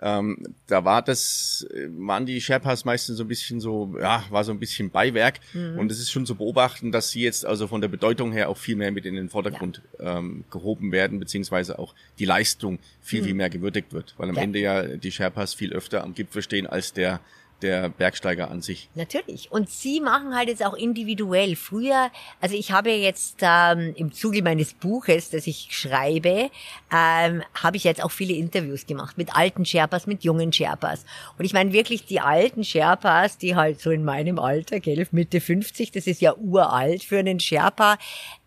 [0.00, 1.66] Ähm, da war das,
[1.96, 5.40] waren die Sherpas meistens so ein bisschen so, ja, war so ein bisschen Beiwerk.
[5.52, 5.78] Mhm.
[5.78, 8.56] Und es ist schon zu beobachten, dass sie jetzt also von der Bedeutung her auch
[8.56, 10.18] viel mehr mit in den Vordergrund ja.
[10.18, 13.26] ähm, gehoben werden, beziehungsweise auch die Leistung viel, mhm.
[13.26, 14.14] viel mehr gewürdigt wird.
[14.18, 14.42] Weil am ja.
[14.42, 17.20] Ende ja die Sherpas viel öfter am Gipfel stehen als der
[17.62, 18.88] der Bergsteiger an sich.
[18.94, 19.50] Natürlich.
[19.50, 21.56] Und sie machen halt jetzt auch individuell.
[21.56, 26.50] Früher, also ich habe jetzt ähm, im Zuge meines Buches, das ich schreibe,
[26.92, 31.04] ähm, habe ich jetzt auch viele Interviews gemacht mit alten Sherpas, mit jungen Sherpas.
[31.38, 35.40] Und ich meine wirklich die alten Sherpas, die halt so in meinem Alter, gell, Mitte
[35.40, 37.98] 50, das ist ja uralt für einen Sherpa,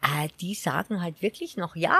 [0.01, 1.99] äh, die sagen halt wirklich noch, ja,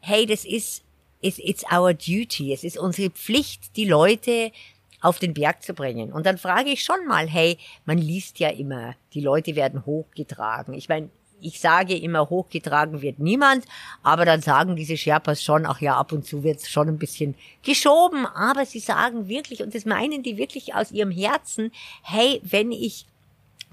[0.00, 0.82] hey, das ist,
[1.20, 4.52] it's, it's our duty, es ist unsere Pflicht, die Leute
[5.00, 6.12] auf den Berg zu bringen.
[6.12, 10.74] Und dann frage ich schon mal, hey, man liest ja immer, die Leute werden hochgetragen.
[10.74, 13.64] Ich meine, ich sage immer, hochgetragen wird niemand,
[14.02, 16.98] aber dann sagen diese Sherpas schon, ach ja, ab und zu wird es schon ein
[16.98, 21.70] bisschen geschoben, aber sie sagen wirklich, und das meinen die wirklich aus ihrem Herzen,
[22.02, 23.06] hey, wenn ich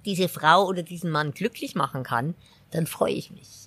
[0.05, 2.35] diese Frau oder diesen Mann glücklich machen kann,
[2.71, 3.65] dann freue ich mich.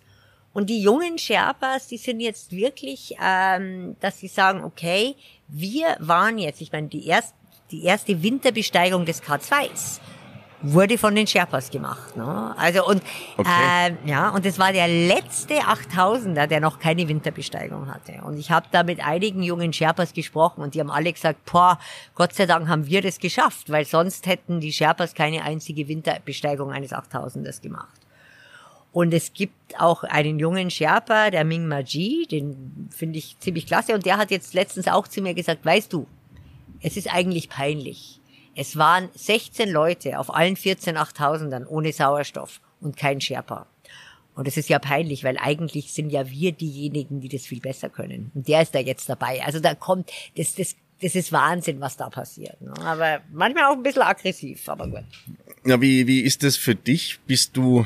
[0.53, 5.15] Und die jungen Sherpas, die sind jetzt wirklich, ähm, dass sie sagen, okay,
[5.47, 7.38] wir waren jetzt, ich meine, die ersten
[7.71, 10.01] die erste Winterbesteigung des K2s
[10.61, 12.17] wurde von den Sherpas gemacht.
[12.17, 12.55] Ne?
[12.57, 13.03] Also und
[13.37, 13.51] okay.
[14.05, 18.21] äh, ja und es war der letzte 8000er, der noch keine Winterbesteigung hatte.
[18.25, 21.79] Und ich habe da mit einigen jungen Sherpas gesprochen und die haben alle gesagt, boah,
[22.15, 26.73] Gott sei Dank haben wir das geschafft, weil sonst hätten die Sherpas keine einzige Winterbesteigung
[26.73, 27.95] eines 8000ers gemacht.
[28.91, 33.95] Und es gibt auch einen jungen Sherpa, der Ming Maji, den finde ich ziemlich klasse.
[33.95, 36.07] Und der hat jetzt letztens auch zu mir gesagt, weißt du,
[36.81, 38.21] es ist eigentlich peinlich.
[38.55, 43.67] Es waren 16 Leute auf allen 14 8000ern ohne Sauerstoff und kein Sherpa.
[44.35, 47.89] Und es ist ja peinlich, weil eigentlich sind ja wir diejenigen, die das viel besser
[47.89, 48.31] können.
[48.35, 49.43] Und der ist da jetzt dabei.
[49.45, 52.61] Also da kommt, das, das, das ist Wahnsinn, was da passiert.
[52.61, 52.73] Ne?
[52.85, 55.05] Aber manchmal auch ein bisschen aggressiv, aber gut.
[55.65, 57.19] Ja, wie, wie ist das für dich?
[57.27, 57.85] Bist du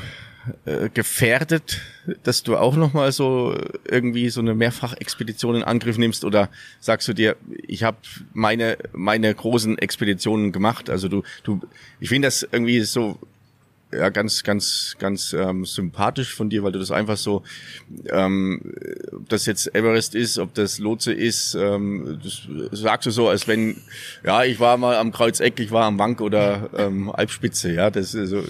[0.65, 1.81] äh, gefährdet,
[2.25, 6.25] dass du auch nochmal so irgendwie so eine Mehrfachexpedition in Angriff nimmst?
[6.25, 6.49] Oder
[6.81, 7.99] sagst du dir, ich habe
[8.33, 11.61] meine meine großen Expeditionen gemacht, also du du
[12.01, 13.19] ich finde das irgendwie so
[13.93, 17.45] ja ganz ganz ganz ähm, sympathisch von dir, weil du das einfach so
[18.11, 18.75] ähm,
[19.13, 23.47] ob das jetzt Everest ist, ob das Lotse ist, ähm, das sagst du so, als
[23.47, 23.77] wenn
[24.25, 28.15] ja ich war mal am Kreuzeck, ich war am Wank oder ähm, Alpspitze, ja, das
[28.15, 28.43] ist so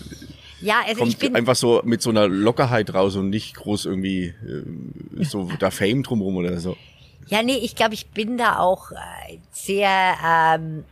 [0.62, 3.87] ja, also kommt ich bin einfach so mit so einer Lockerheit raus und nicht groß
[3.87, 6.77] irgendwie äh, so da Fame drumrum oder so.
[7.29, 10.85] Ja, nee, ich glaube, ich bin da auch äh, sehr ähm,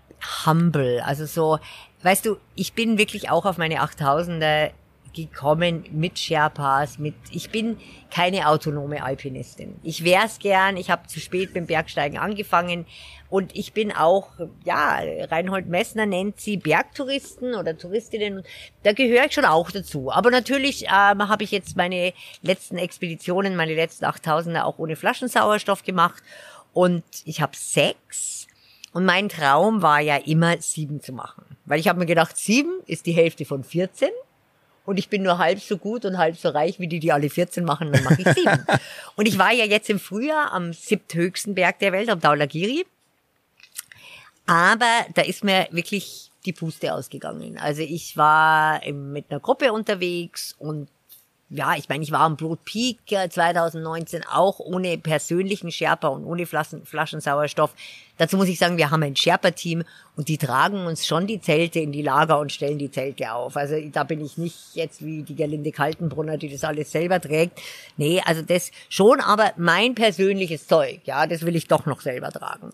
[0.46, 1.02] humble.
[1.04, 1.58] Also so,
[2.02, 4.70] weißt du, ich bin wirklich auch auf meine 8000er
[5.14, 7.78] gekommen mit Sherpas, mit ich bin
[8.10, 9.76] keine autonome Alpinistin.
[9.82, 12.86] Ich wär's gern, ich habe zu spät beim Bergsteigen angefangen
[13.28, 14.28] und ich bin auch,
[14.64, 18.42] ja, Reinhold Messner nennt sie Bergtouristen oder Touristinnen,
[18.82, 20.10] da gehöre ich schon auch dazu.
[20.10, 25.84] Aber natürlich ähm, habe ich jetzt meine letzten Expeditionen, meine letzten 8000er auch ohne Flaschensauerstoff
[25.84, 26.22] gemacht
[26.72, 28.46] und ich habe sechs
[28.92, 31.44] und mein Traum war ja immer sieben zu machen.
[31.64, 34.08] Weil ich habe mir gedacht, sieben ist die Hälfte von 14
[34.84, 37.30] und ich bin nur halb so gut und halb so reich wie die, die alle
[37.30, 38.66] 14 machen, dann mache ich sieben.
[39.16, 42.86] und ich war ja jetzt im Frühjahr am siebthöchsten Berg der Welt, am Daulagiri.
[44.46, 47.58] Aber da ist mir wirklich die Puste ausgegangen.
[47.58, 50.88] Also ich war mit einer Gruppe unterwegs und
[51.52, 56.86] ja, ich meine, ich war am Peak 2019 auch ohne persönlichen Sherpa und ohne Flaschen,
[56.86, 57.74] Flaschensauerstoff.
[58.18, 59.82] Dazu muss ich sagen, wir haben ein Sherpa-Team
[60.14, 63.56] und die tragen uns schon die Zelte in die Lager und stellen die Zelte auf.
[63.56, 67.60] Also da bin ich nicht jetzt wie die Gerlinde Kaltenbrunner, die das alles selber trägt.
[67.96, 72.30] Nee, also das schon, aber mein persönliches Zeug, ja, das will ich doch noch selber
[72.30, 72.70] tragen.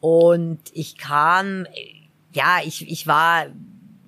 [0.00, 1.66] Und ich kam,
[2.32, 3.46] ja, ich, ich war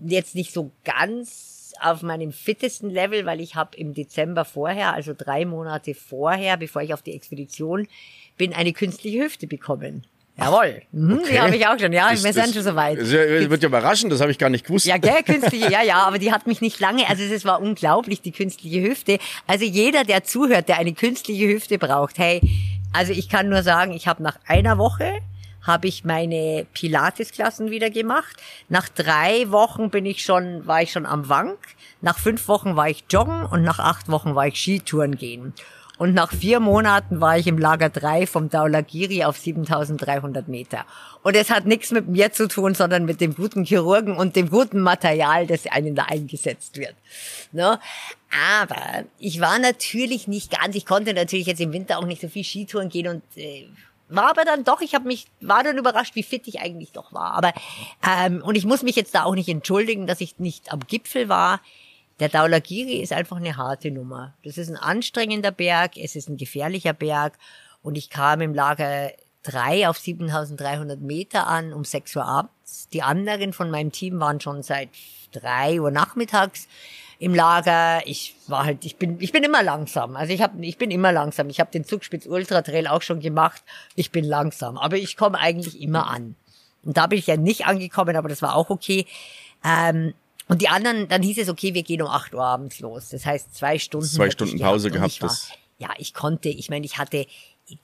[0.02, 5.14] jetzt nicht so ganz auf meinem fittesten Level, weil ich habe im Dezember vorher, also
[5.16, 7.88] drei Monate vorher, bevor ich auf die Expedition
[8.36, 10.04] bin, eine künstliche Hüfte bekommen.
[10.40, 11.32] Jawohl, mhm, okay.
[11.32, 11.92] die habe ich auch schon.
[11.92, 13.00] Ja, ist, wir sind schon soweit.
[13.00, 14.86] Das wird ja überraschen, das habe ich gar nicht gewusst.
[14.86, 18.20] Ja, gell, künstliche, ja, ja, aber die hat mich nicht lange, also es war unglaublich,
[18.20, 19.18] die künstliche Hüfte.
[19.48, 22.40] Also jeder, der zuhört, der eine künstliche Hüfte braucht, hey,
[22.92, 25.20] also ich kann nur sagen, ich habe nach einer Woche
[25.68, 28.36] habe ich meine Pilates-Klassen wieder gemacht.
[28.68, 31.58] Nach drei Wochen bin ich schon, war ich schon am Wank.
[32.00, 35.52] Nach fünf Wochen war ich joggen und nach acht Wochen war ich Skitouren gehen.
[35.98, 40.86] Und nach vier Monaten war ich im Lager 3 vom Daulagiri auf 7300 Meter.
[41.24, 44.48] Und es hat nichts mit mir zu tun, sondern mit dem guten Chirurgen und dem
[44.48, 46.94] guten Material, das einen da eingesetzt wird.
[47.50, 47.80] Ne?
[48.56, 52.28] Aber ich war natürlich nicht ganz, ich konnte natürlich jetzt im Winter auch nicht so
[52.28, 53.66] viel Skitouren gehen und äh,
[54.08, 57.12] war aber dann doch, ich habe mich, war dann überrascht, wie fit ich eigentlich doch
[57.12, 57.32] war.
[57.32, 57.52] Aber
[58.06, 61.28] ähm, und ich muss mich jetzt da auch nicht entschuldigen, dass ich nicht am Gipfel
[61.28, 61.60] war.
[62.20, 64.34] Der Daulagiri ist einfach eine harte Nummer.
[64.44, 67.38] Das ist ein anstrengender Berg, es ist ein gefährlicher Berg
[67.82, 72.88] und ich kam im Lager drei auf 7300 Meter an um 6 Uhr abends.
[72.92, 74.88] Die anderen von meinem Team waren schon seit
[75.32, 76.68] drei Uhr nachmittags
[77.18, 78.06] im Lager.
[78.06, 80.16] Ich war halt, ich bin, ich bin immer langsam.
[80.16, 81.48] Also ich habe, ich bin immer langsam.
[81.50, 83.62] Ich habe den Zugspitz Ultra Trail auch schon gemacht.
[83.94, 86.36] Ich bin langsam, aber ich komme eigentlich immer an.
[86.84, 89.06] Und da bin ich ja nicht angekommen, aber das war auch okay.
[89.64, 90.14] Ähm,
[90.46, 93.10] und die anderen, dann hieß es, okay, wir gehen um 8 Uhr abends los.
[93.10, 94.06] Das heißt, zwei Stunden.
[94.06, 95.20] Zwei Stunden Pause gehabt.
[95.20, 95.36] War,
[95.78, 97.26] ja, ich konnte, ich meine, ich hatte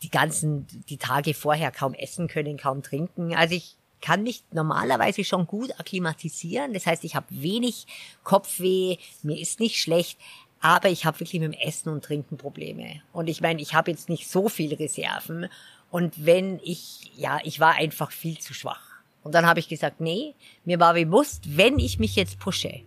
[0.02, 3.34] die ganzen, die Tage vorher kaum essen können, kaum trinken.
[3.34, 6.74] Also ich kann mich normalerweise schon gut akklimatisieren.
[6.74, 7.86] Das heißt, ich habe wenig
[8.22, 10.20] Kopfweh, mir ist nicht schlecht,
[10.60, 13.00] aber ich habe wirklich mit dem Essen und Trinken Probleme.
[13.14, 15.48] Und ich meine, ich habe jetzt nicht so viel Reserven.
[15.90, 18.82] Und wenn ich, ja, ich war einfach viel zu schwach.
[19.22, 20.34] Und dann habe ich gesagt, nee,
[20.66, 22.82] mir war bewusst, wenn ich mich jetzt pushe,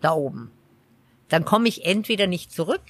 [0.00, 0.50] da oben,
[1.28, 2.82] dann komme ich entweder nicht zurück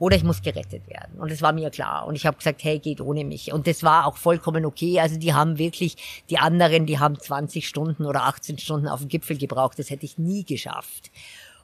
[0.00, 1.20] oder ich muss gerettet werden.
[1.20, 2.06] Und das war mir klar.
[2.06, 3.52] Und ich habe gesagt, hey, geht ohne mich.
[3.52, 4.98] Und das war auch vollkommen okay.
[4.98, 9.08] Also die haben wirklich, die anderen, die haben 20 Stunden oder 18 Stunden auf dem
[9.08, 9.78] Gipfel gebraucht.
[9.78, 11.10] Das hätte ich nie geschafft.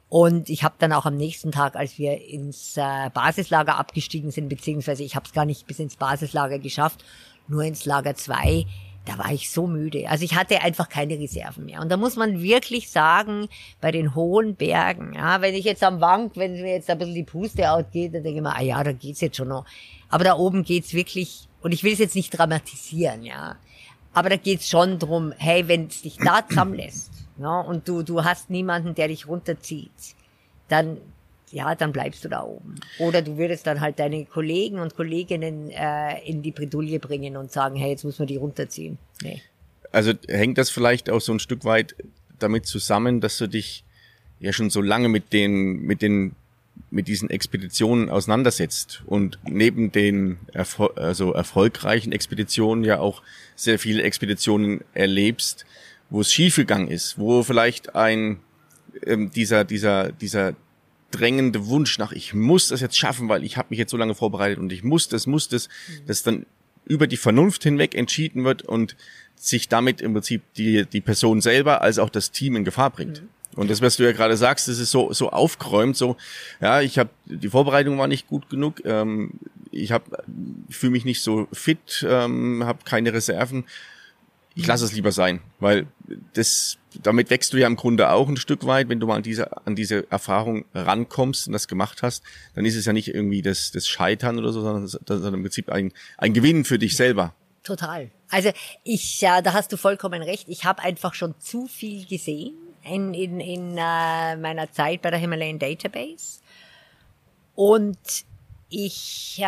[0.07, 4.49] Und ich habe dann auch am nächsten Tag, als wir ins äh, Basislager abgestiegen sind,
[4.49, 7.03] beziehungsweise ich habe es gar nicht bis ins Basislager geschafft,
[7.47, 8.67] nur ins Lager 2,
[9.07, 10.09] da war ich so müde.
[10.09, 11.81] Also ich hatte einfach keine Reserven mehr.
[11.81, 13.47] Und da muss man wirklich sagen,
[13.79, 17.15] bei den hohen Bergen, ja, wenn ich jetzt am Wank, wenn mir jetzt ein bisschen
[17.15, 19.65] die Puste ausgeht, dann denke ich mir, ah ja, da geht's jetzt schon noch.
[20.09, 23.55] Aber da oben geht's wirklich, und ich will es jetzt nicht dramatisieren, ja.
[24.13, 28.23] Aber da geht's schon drum, hey, wenn es dich da zusammenlässt, ja, und du, du
[28.23, 29.91] hast niemanden, der dich runterzieht,
[30.67, 30.97] dann,
[31.51, 32.75] ja, dann bleibst du da oben.
[32.99, 37.51] Oder du würdest dann halt deine Kollegen und Kolleginnen äh, in die Bredouille bringen und
[37.51, 38.97] sagen, hey, jetzt muss man die runterziehen.
[39.21, 39.41] Nee.
[39.91, 41.95] Also hängt das vielleicht auch so ein Stück weit
[42.39, 43.83] damit zusammen, dass du dich
[44.39, 46.35] ja schon so lange mit den, mit den,
[46.91, 53.23] mit diesen Expeditionen auseinandersetzt und neben den Erfol also erfolgreichen Expeditionen ja auch
[53.55, 55.65] sehr viele Expeditionen erlebst,
[56.09, 58.39] wo es schiefgegangen ist, wo vielleicht ein
[59.05, 60.53] ähm, dieser dieser dieser
[61.11, 64.15] drängende Wunsch nach, ich muss das jetzt schaffen, weil ich habe mich jetzt so lange
[64.15, 66.05] vorbereitet und ich muss das, muss das, mhm.
[66.07, 66.45] das dann
[66.85, 68.95] über die Vernunft hinweg entschieden wird und
[69.35, 73.21] sich damit im Prinzip die, die Person selber als auch das Team in Gefahr bringt.
[73.21, 73.29] Mhm.
[73.55, 76.15] Und das, was du ja gerade sagst, das ist so, so aufgeräumt, so,
[76.61, 79.31] ja, ich habe, die Vorbereitung war nicht gut genug, ähm,
[79.71, 80.23] ich habe,
[80.69, 83.65] fühle mich nicht so fit, ähm, habe keine Reserven
[84.57, 85.85] ich lasse es lieber sein, weil
[86.33, 89.23] das, damit wächst du ja im Grunde auch ein Stück weit, wenn du mal an
[89.23, 92.23] diese, an diese Erfahrung rankommst und das gemacht hast,
[92.55, 95.41] dann ist es ja nicht irgendwie das, das Scheitern oder so, sondern das, ist im
[95.41, 97.35] Prinzip ein, ein Gewinn für dich selber.
[97.63, 98.09] Total.
[98.29, 98.49] Also
[98.83, 100.47] ich, ja, da hast du vollkommen recht.
[100.49, 105.19] Ich habe einfach schon zu viel gesehen in, in, in uh, meiner Zeit bei der
[105.19, 106.39] Himalayan Database.
[107.53, 107.97] Und
[108.69, 109.43] ich, äh,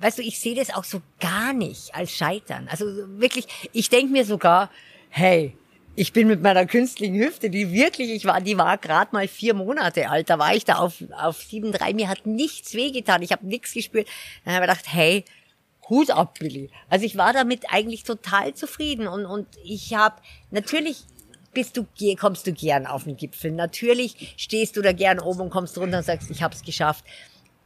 [0.00, 2.68] weißt du, ich sehe das auch so gar nicht als Scheitern.
[2.70, 2.86] Also
[3.18, 4.70] wirklich, ich denke mir sogar,
[5.10, 5.56] hey,
[5.94, 9.52] ich bin mit meiner künstlichen Hüfte, die wirklich, ich war, die war gerade mal vier
[9.52, 13.32] Monate alt, da war ich da auf, auf sieben drei, mir hat nichts wehgetan, ich
[13.32, 14.08] habe nichts gespürt.
[14.44, 15.24] Dann habe ich gedacht, hey,
[15.90, 16.70] Hut ab, Billy.
[16.88, 20.16] Also ich war damit eigentlich total zufrieden und, und ich habe
[20.50, 21.04] natürlich
[21.52, 21.86] bist du,
[22.18, 23.50] kommst du gern auf den Gipfel.
[23.50, 27.04] Natürlich stehst du da gern oben und kommst runter und sagst, ich habe es geschafft.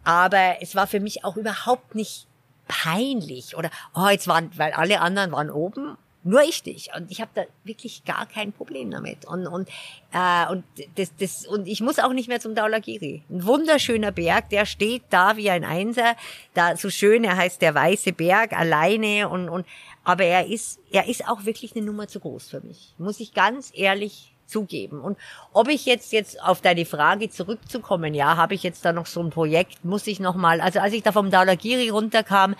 [0.06, 2.28] Aber es war für mich auch überhaupt nicht
[2.68, 6.94] peinlich oder, oh, jetzt waren, weil alle anderen waren oben, nur ich nicht.
[6.96, 9.24] Und ich habe da wirklich gar kein Problem damit.
[9.24, 9.68] Und, und,
[10.12, 10.62] äh, und,
[10.94, 13.24] das, das, und ich muss auch nicht mehr zum Daulagiri.
[13.28, 16.14] Ein wunderschöner Berg, der steht da wie ein Einser.
[16.54, 19.28] Da so schön, er heißt der Weiße Berg, alleine.
[19.28, 19.66] Und, und,
[20.04, 22.94] aber er ist, er ist auch wirklich eine Nummer zu groß für mich.
[22.98, 25.00] Muss ich ganz ehrlich zugeben.
[25.00, 25.18] Und
[25.52, 29.20] ob ich jetzt jetzt auf deine Frage zurückzukommen, ja, habe ich jetzt da noch so
[29.20, 32.54] ein Projekt, muss ich noch mal, also als ich da vom Daulagiri runterkam,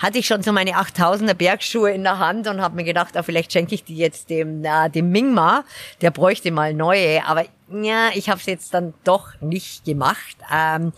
[0.00, 3.22] hatte ich schon so meine 8000er Bergschuhe in der Hand und habe mir gedacht, ah,
[3.22, 5.64] vielleicht schenke ich die jetzt dem, äh, dem Mingma,
[6.00, 7.24] der bräuchte mal neue.
[7.26, 10.92] Aber ja, ich habe es jetzt dann doch nicht gemacht, ähm,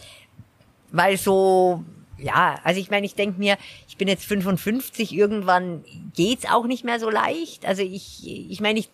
[0.92, 1.84] weil so
[2.22, 3.56] ja, also ich meine, ich denke mir,
[3.88, 7.66] ich bin jetzt 55, irgendwann geht's auch nicht mehr so leicht.
[7.66, 8.88] Also ich, ich meine, ich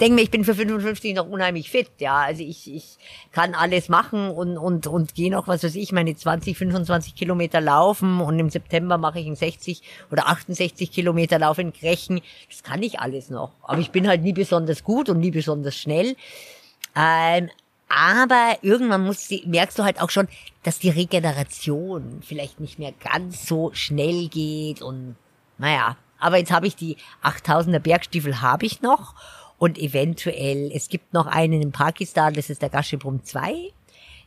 [0.00, 2.18] denke mir, ich bin für 55 noch unheimlich fit, ja.
[2.18, 2.98] Also ich, ich
[3.32, 7.60] kann alles machen und, und, und gehe noch, was weiß ich, meine 20, 25 Kilometer
[7.60, 12.20] laufen und im September mache ich einen 60 oder 68 Kilometer Lauf in Krechen.
[12.48, 13.52] Das kann ich alles noch.
[13.62, 16.16] Aber ich bin halt nie besonders gut und nie besonders schnell.
[16.94, 17.48] Ähm,
[17.88, 20.28] aber irgendwann muss, merkst du halt auch schon,
[20.62, 25.16] dass die Regeneration vielleicht nicht mehr ganz so schnell geht und
[25.58, 29.14] naja, aber jetzt habe ich die 8000er Bergstiefel habe ich noch
[29.58, 33.72] und eventuell, es gibt noch einen in Pakistan, das ist der Gashibrum 2,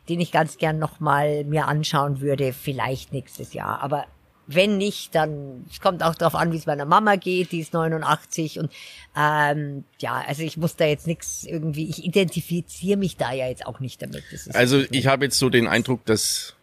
[0.09, 4.05] den ich ganz gern nochmal mir anschauen würde, vielleicht nächstes Jahr, aber
[4.47, 7.73] wenn nicht, dann es kommt auch darauf an, wie es meiner Mama geht, die ist
[7.73, 8.71] 89 und
[9.15, 13.65] ähm, ja, also ich muss da jetzt nichts irgendwie, ich identifiziere mich da ja jetzt
[13.65, 14.23] auch nicht damit.
[14.53, 16.55] also ich habe jetzt so den Eindruck, dass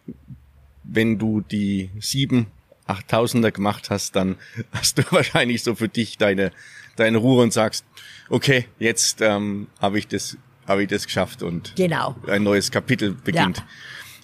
[0.83, 2.47] wenn du die sieben,
[2.85, 4.37] achttausender gemacht hast, dann
[4.71, 6.51] hast du wahrscheinlich so für dich deine
[6.97, 7.85] deine Ruhe und sagst,
[8.29, 12.15] okay, jetzt ähm, habe ich das habe ich das geschafft und genau.
[12.27, 13.57] ein neues Kapitel beginnt.
[13.57, 13.63] Ja.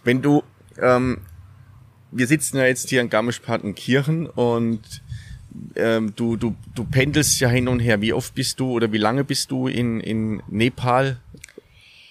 [0.03, 0.43] Wenn du
[0.79, 1.21] ähm,
[2.11, 4.81] wir sitzen ja jetzt hier in Garmisch-Partenkirchen und
[5.75, 8.01] ähm, du, du, du pendelst ja hin und her.
[8.01, 11.19] Wie oft bist du oder wie lange bist du in, in Nepal?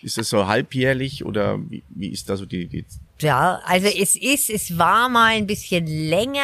[0.02, 2.84] Ist das so halbjährlich oder wie, wie ist da so die, die
[3.20, 6.42] ja, also es ist, es war mal ein bisschen länger,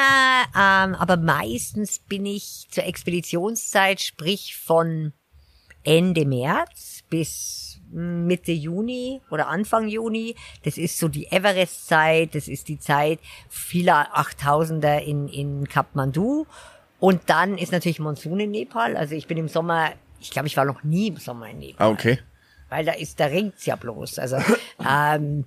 [0.56, 5.12] ähm, aber meistens bin ich zur Expeditionszeit, sprich von
[5.84, 10.34] Ende März bis Mitte Juni oder Anfang Juni.
[10.64, 16.46] Das ist so die Everest-Zeit, das ist die Zeit vieler Achttausender in, in Kathmandu.
[16.98, 18.96] Und dann ist natürlich Monsun in Nepal.
[18.96, 19.90] Also ich bin im Sommer,
[20.20, 21.86] ich glaube, ich war noch nie im Sommer in Nepal.
[21.86, 22.18] Ah, okay.
[22.68, 24.18] Weil da ist, da regnet's ja bloß.
[24.18, 24.38] Also,
[24.88, 25.44] ähm,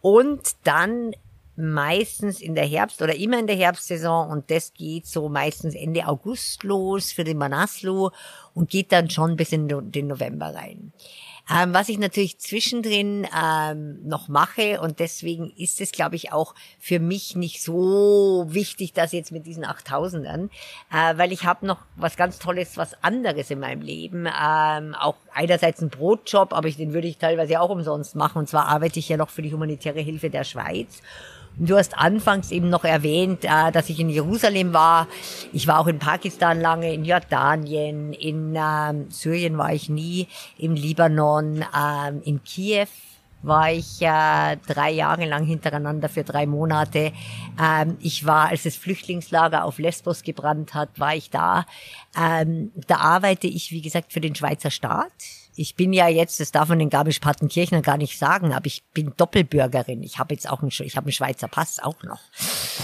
[0.00, 1.12] und dann
[1.60, 6.06] meistens in der Herbst oder immer in der Herbstsaison und das geht so meistens Ende
[6.06, 8.10] August los für den Manaslu
[8.54, 10.92] und geht dann schon bis in den November rein.
[11.52, 16.54] Ähm, was ich natürlich zwischendrin ähm, noch mache und deswegen ist es, glaube ich, auch
[16.78, 20.48] für mich nicht so wichtig, dass jetzt mit diesen 8000ern,
[20.92, 24.26] äh, weil ich habe noch was ganz Tolles, was anderes in meinem Leben.
[24.26, 28.38] Ähm, auch einerseits ein Brotjob, aber ich, den würde ich teilweise auch umsonst machen.
[28.38, 31.02] Und zwar arbeite ich ja noch für die humanitäre Hilfe der Schweiz.
[31.56, 35.08] Du hast anfangs eben noch erwähnt, äh, dass ich in Jerusalem war.
[35.52, 40.26] Ich war auch in Pakistan lange, in Jordanien, in ähm, Syrien war ich nie,
[40.56, 42.86] im Libanon, ähm, in Kiew
[43.42, 47.12] war ich äh, drei Jahre lang hintereinander für drei Monate.
[47.58, 51.64] Ähm, ich war, als das Flüchtlingslager auf Lesbos gebrannt hat, war ich da.
[52.12, 55.12] Da arbeite ich, wie gesagt, für den Schweizer Staat
[55.56, 59.12] ich bin ja jetzt, das darf man in Garmisch-Partenkirchen gar nicht sagen, aber ich bin
[59.16, 60.02] Doppelbürgerin.
[60.02, 62.20] Ich habe jetzt auch einen, ich habe einen Schweizer Pass auch noch.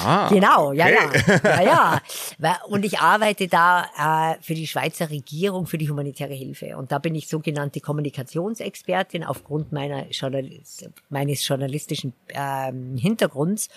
[0.04, 1.22] Ah, genau, ja, okay.
[1.44, 2.02] ja, ja,
[2.38, 2.60] ja.
[2.66, 6.76] Und ich arbeite da äh, für die Schweizer Regierung für die humanitäre Hilfe.
[6.76, 13.68] Und da bin ich sogenannte Kommunikationsexpertin aufgrund meiner Journalis meines journalistischen ähm, Hintergrunds.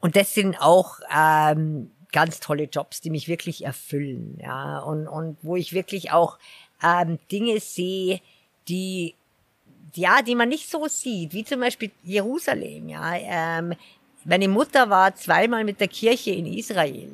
[0.00, 5.36] Und das sind auch ähm, ganz tolle Jobs, die mich wirklich erfüllen, ja, und und
[5.42, 6.38] wo ich wirklich auch
[6.82, 8.20] ähm, Dinge sehe,
[8.68, 9.14] die
[9.94, 12.88] ja, die man nicht so sieht, wie zum Beispiel Jerusalem.
[12.88, 13.74] Ja, ähm,
[14.24, 17.10] meine Mutter war zweimal mit der Kirche in Israel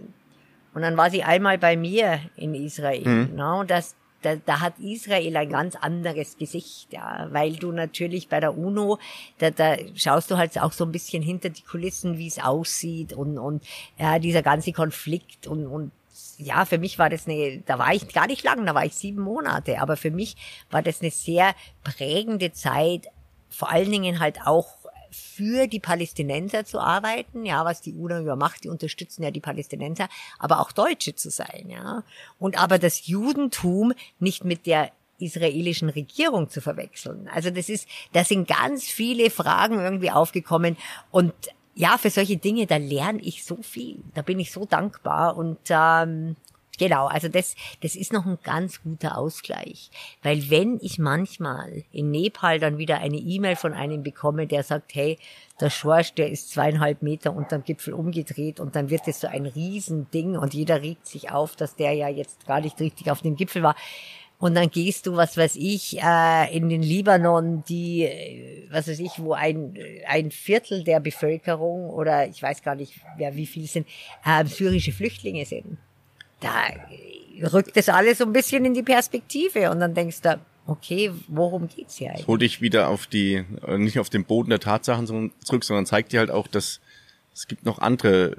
[0.74, 3.06] und dann war sie einmal bei mir in Israel.
[3.06, 3.36] Mhm.
[3.36, 3.54] Ne?
[3.54, 8.40] Und das, da, da hat Israel ein ganz anderes Gesicht, ja, weil du natürlich bei
[8.40, 8.98] der UNO,
[9.38, 13.12] da, da schaust du halt auch so ein bisschen hinter die Kulissen, wie es aussieht
[13.12, 13.62] und und
[13.98, 15.92] ja, dieser ganze Konflikt und und
[16.38, 18.94] ja, für mich war das eine, da war ich gar nicht lang, da war ich
[18.94, 20.36] sieben Monate, aber für mich
[20.70, 21.54] war das eine sehr
[21.84, 23.08] prägende Zeit,
[23.48, 28.34] vor allen Dingen halt auch für die Palästinenser zu arbeiten, ja, was die UNO ja
[28.34, 30.08] macht, die unterstützen ja die Palästinenser,
[30.38, 32.02] aber auch Deutsche zu sein, ja.
[32.38, 37.28] Und aber das Judentum nicht mit der israelischen Regierung zu verwechseln.
[37.32, 40.76] Also das ist, da sind ganz viele Fragen irgendwie aufgekommen
[41.10, 41.32] und
[41.74, 43.98] ja, für solche Dinge, da lerne ich so viel.
[44.14, 46.36] Da bin ich so dankbar und ähm,
[46.78, 49.90] genau, also das, das ist noch ein ganz guter Ausgleich.
[50.22, 54.94] Weil wenn ich manchmal in Nepal dann wieder eine E-Mail von einem bekomme, der sagt,
[54.94, 55.18] hey,
[55.60, 59.46] der Schorsch, der ist zweieinhalb Meter unterm Gipfel umgedreht und dann wird es so ein
[59.46, 63.36] Riesending und jeder regt sich auf, dass der ja jetzt gar nicht richtig auf dem
[63.36, 63.76] Gipfel war
[64.42, 68.98] und dann gehst du, was weiß ich, äh, in den Libanon, die, äh, was weiß
[68.98, 69.78] ich, wo ein,
[70.08, 73.86] ein Viertel der Bevölkerung oder ich weiß gar nicht, wer wie viel sind,
[74.24, 75.78] äh, syrische Flüchtlinge sind.
[76.40, 76.64] Da
[77.52, 81.68] rückt das alles so ein bisschen in die Perspektive und dann denkst du, okay, worum
[81.68, 82.26] geht's hier eigentlich?
[82.26, 86.10] Hol dich wieder auf die, äh, nicht auf den Boden der Tatsachen zurück, sondern zeigt
[86.10, 86.80] dir halt auch, dass
[87.32, 88.32] es gibt noch andere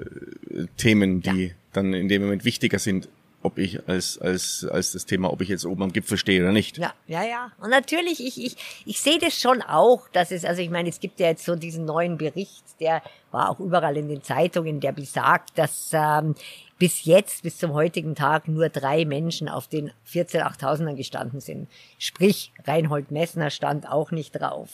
[0.50, 1.54] äh, Themen, die ja.
[1.72, 3.08] dann in dem Moment wichtiger sind
[3.44, 6.52] ob ich als, als, als das Thema, ob ich jetzt oben am Gipfel stehe oder
[6.52, 6.78] nicht.
[6.78, 7.52] Ja, ja, ja.
[7.60, 10.98] Und natürlich, ich, ich, ich sehe das schon auch, dass es, also ich meine, es
[10.98, 14.92] gibt ja jetzt so diesen neuen Bericht, der war auch überall in den Zeitungen, der
[14.92, 16.34] besagt, dass ähm,
[16.78, 21.68] bis jetzt, bis zum heutigen Tag, nur drei Menschen auf den 14 8000ern gestanden sind.
[21.98, 24.70] Sprich, Reinhold Messner stand auch nicht drauf.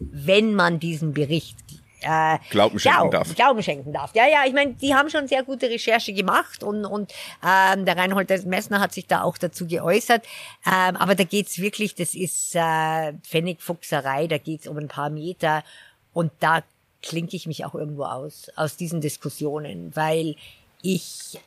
[0.00, 1.56] Wenn man diesen Bericht
[2.02, 3.34] äh, Glauben schenken ja, darf.
[3.34, 4.14] Glauben schenken darf.
[4.14, 7.12] Ja, ja, ich meine, die haben schon sehr gute Recherche gemacht und, und
[7.44, 10.24] ähm, der Reinhold Messner hat sich da auch dazu geäußert.
[10.66, 15.64] Ähm, aber da geht's wirklich, das ist äh, Pfennigfuchserei, da geht's um ein paar Meter
[16.12, 16.62] und da
[17.02, 20.36] klinke ich mich auch irgendwo aus, aus diesen Diskussionen, weil
[20.82, 21.38] ich,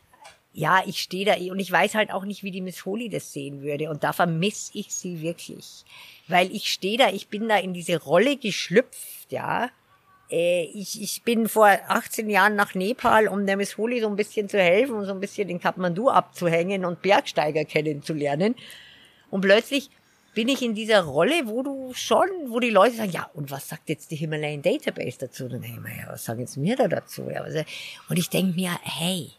[0.54, 3.34] ja, ich stehe da und ich weiß halt auch nicht, wie die Miss Holy das
[3.34, 5.84] sehen würde und da vermisse ich sie wirklich,
[6.28, 9.70] weil ich stehe da, ich bin da in diese Rolle geschlüpft, ja,
[10.32, 14.48] ich, ich bin vor 18 Jahren nach Nepal, um der Miss Holy so ein bisschen
[14.48, 18.56] zu helfen und so ein bisschen den Kathmandu abzuhängen und Bergsteiger kennenzulernen.
[19.30, 19.90] Und plötzlich
[20.34, 23.68] bin ich in dieser Rolle, wo du schon, wo die Leute sagen, ja, und was
[23.68, 25.46] sagt jetzt die Himalayan Database dazu?
[25.46, 27.28] Und dann denke ich mir, ja, was sagen jetzt mir da dazu?
[27.28, 27.64] Also,
[28.08, 29.32] und ich denke mir, hey,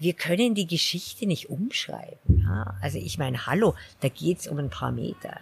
[0.00, 2.42] wir können die Geschichte nicht umschreiben.
[2.44, 2.76] Ja?
[2.82, 5.38] Also ich meine, hallo, da geht's um ein paar Meter.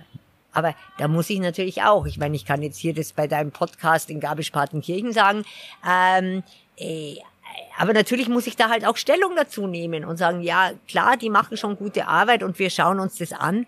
[0.52, 3.52] Aber da muss ich natürlich auch, ich meine, ich kann jetzt hier das bei deinem
[3.52, 5.44] Podcast in Garmisch-Partenkirchen sagen,
[5.88, 6.42] ähm,
[6.76, 7.16] äh,
[7.78, 11.30] aber natürlich muss ich da halt auch Stellung dazu nehmen und sagen, ja, klar, die
[11.30, 13.66] machen schon gute Arbeit und wir schauen uns das an.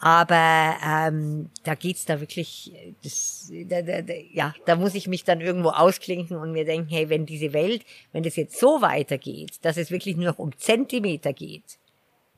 [0.00, 2.72] Aber ähm, da geht's da wirklich,
[3.04, 6.88] das, da, da, da, ja, da muss ich mich dann irgendwo ausklinken und mir denken,
[6.90, 10.58] hey, wenn diese Welt, wenn das jetzt so weitergeht, dass es wirklich nur noch um
[10.58, 11.78] Zentimeter geht,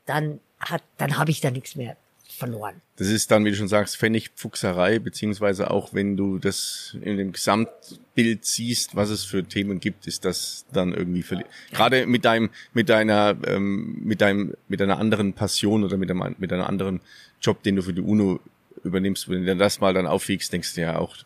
[0.05, 1.97] dann hat, dann habe ich da nichts mehr
[2.35, 2.81] verloren.
[2.97, 7.33] Das ist dann, wie du schon sagst, Pfennigfuchserei, beziehungsweise auch wenn du das in dem
[7.33, 12.51] Gesamtbild siehst, was es für Themen gibt, ist das dann irgendwie verli gerade mit deinem,
[12.73, 17.01] mit deiner, ähm, mit deinem, mit deiner anderen Passion oder mit einem, mit einer anderen
[17.41, 18.41] Job, den du für die UNO
[18.83, 21.17] übernimmst, wenn du das mal dann aufwiegst, denkst du ja auch,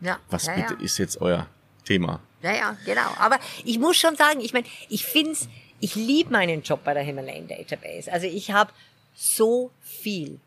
[0.00, 0.80] ja, was ja, bitte ja.
[0.80, 1.48] ist jetzt euer
[1.84, 2.20] Thema?
[2.42, 3.14] Ja, ja, genau.
[3.18, 5.48] Aber ich muss schon sagen, ich meine, ich find's,
[5.80, 8.12] ich liebe meinen Job bei der Himalayan Database.
[8.12, 8.72] Also ich habe
[9.14, 10.40] so viel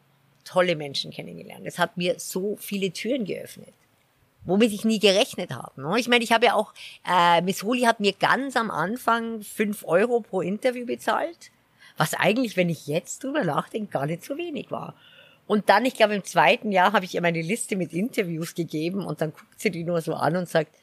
[0.44, 1.66] tolle Menschen kennengelernt.
[1.66, 3.74] Es hat mir so viele Türen geöffnet,
[4.46, 5.82] womit ich nie gerechnet habe.
[5.82, 6.00] Ne?
[6.00, 6.74] Ich meine, ich habe ja auch,
[7.08, 11.52] äh, Miss Holi hat mir ganz am Anfang fünf Euro pro Interview bezahlt,
[11.98, 14.96] was eigentlich, wenn ich jetzt drüber nachdenke, gar nicht so wenig war.
[15.48, 19.06] Und dann, ich glaube, im zweiten Jahr habe ich ihr meine Liste mit Interviews gegeben
[19.06, 20.76] und dann guckt sie die nur so an und sagt,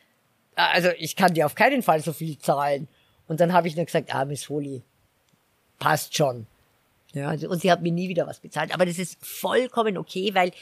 [0.55, 2.89] ah, also ich kann dir auf keinen Fall so viel zahlen.
[3.26, 4.83] Und dann habe ich nur gesagt, ah, Miss Holi,
[5.78, 6.47] passt schon.
[7.14, 8.72] Ja, also, und sie hat mir nie wieder was bezahlt.
[8.74, 10.52] Aber das ist vollkommen okay, weil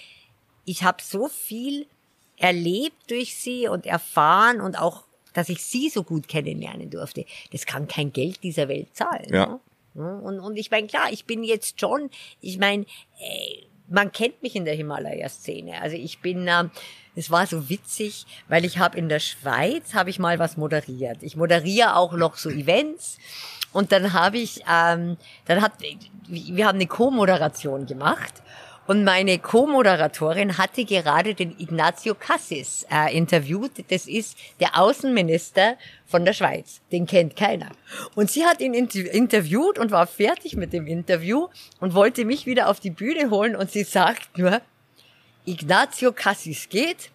[0.65, 1.87] ich habe so viel
[2.37, 7.25] erlebt durch sie und erfahren und auch, dass ich sie so gut kennenlernen durfte.
[7.53, 9.33] Das kann kein Geld dieser Welt zahlen.
[9.33, 9.61] Ja.
[9.95, 10.21] Ne?
[10.21, 12.85] Und, und ich meine, klar, ich bin jetzt schon, ich meine,
[13.19, 15.81] äh, man kennt mich in der Himalaya-Szene.
[15.81, 16.65] Also ich bin, äh,
[17.17, 21.23] es war so witzig, weil ich habe in der Schweiz, habe ich mal was moderiert.
[21.23, 23.19] Ich moderiere auch noch so Events.
[23.73, 25.17] Und dann habe ich, ähm,
[25.47, 25.73] dann hat,
[26.27, 28.35] wir haben eine Co-Moderation gemacht.
[28.87, 33.71] Und meine Co-Moderatorin hatte gerade den Ignacio Cassis äh, interviewt.
[33.89, 36.81] Das ist der Außenminister von der Schweiz.
[36.91, 37.71] Den kennt keiner.
[38.17, 41.47] Und sie hat ihn interviewt und war fertig mit dem Interview
[41.79, 43.55] und wollte mich wieder auf die Bühne holen.
[43.55, 44.61] Und sie sagt nur,
[45.47, 47.11] Ignacio Cassis geht,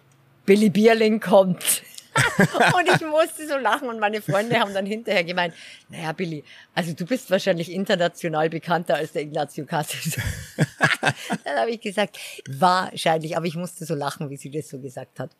[0.46, 1.82] Billy Bierling kommt.
[2.76, 5.54] und ich musste so lachen und meine Freunde haben dann hinterher gemeint,
[5.88, 6.44] naja, Billy,
[6.74, 10.16] also du bist wahrscheinlich international bekannter als der Ignacio Cassis.
[11.44, 15.20] dann habe ich gesagt, wahrscheinlich, aber ich musste so lachen, wie sie das so gesagt
[15.20, 15.30] hat.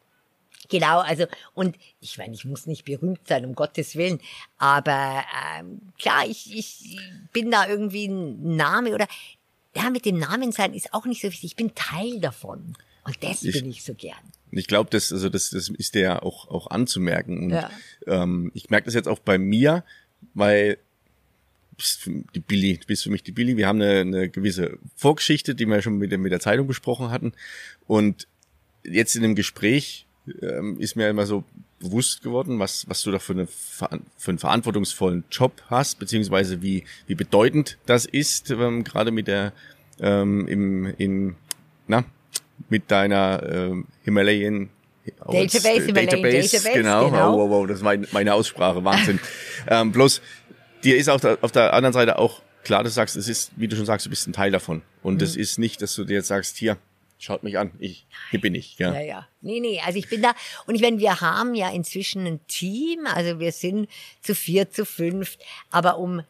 [0.69, 4.21] Genau, also und ich meine, ich muss nicht berühmt sein, um Gottes Willen,
[4.59, 5.25] aber
[5.59, 6.99] ähm, klar, ich, ich
[7.33, 9.07] bin da irgendwie ein Name oder
[9.77, 11.51] ja, mit dem Namen sein ist auch nicht so wichtig.
[11.51, 12.77] Ich bin Teil davon
[13.07, 14.19] und das ich, bin ich so gern.
[14.51, 17.45] Ich glaube, das, also das, das ist dir ja auch, auch anzumerken.
[17.45, 17.71] Und, ja.
[18.07, 19.85] ähm, ich merke das jetzt auch bei mir,
[20.35, 20.79] weil
[22.35, 23.57] die Billy, du bist für mich die Billy.
[23.57, 27.11] Wir haben eine, eine gewisse Vorgeschichte, die wir schon mit, der, mit der Zeitung besprochen
[27.11, 27.33] hatten.
[27.87, 28.27] Und
[28.83, 30.07] jetzt in dem Gespräch
[30.43, 31.45] ähm, ist mir immer so
[31.79, 36.85] bewusst geworden, was, was du da für, eine, für einen verantwortungsvollen Job hast, beziehungsweise wie,
[37.07, 39.53] wie bedeutend das ist, ähm, gerade mit der
[40.01, 41.37] ähm, im, in,
[41.87, 42.05] na,
[42.69, 44.71] mit deiner ähm, Himalayan
[45.07, 47.11] Database, Himalayan Database, Database genau.
[47.11, 47.35] genau.
[47.35, 49.21] Oh, wow, wow, das ist meine, meine Aussprache, Wahnsinn.
[49.69, 50.21] ähm, bloß,
[50.83, 53.69] dir ist auf der, auf der anderen Seite auch klar, du sagst, es ist, wie
[53.69, 54.83] du schon sagst, du bist ein Teil davon.
[55.03, 55.43] Und es mhm.
[55.43, 56.77] ist nicht, dass du dir jetzt sagst, hier,
[57.19, 58.77] schaut mich an, ich, hier bin ich.
[58.79, 58.93] Ja.
[58.93, 59.29] ja, ja.
[59.41, 60.35] Nee, nee, also ich bin da,
[60.67, 63.89] und ich meine, wir haben ja inzwischen ein Team, also wir sind
[64.21, 65.39] zu vier, zu fünf,
[65.71, 66.23] aber um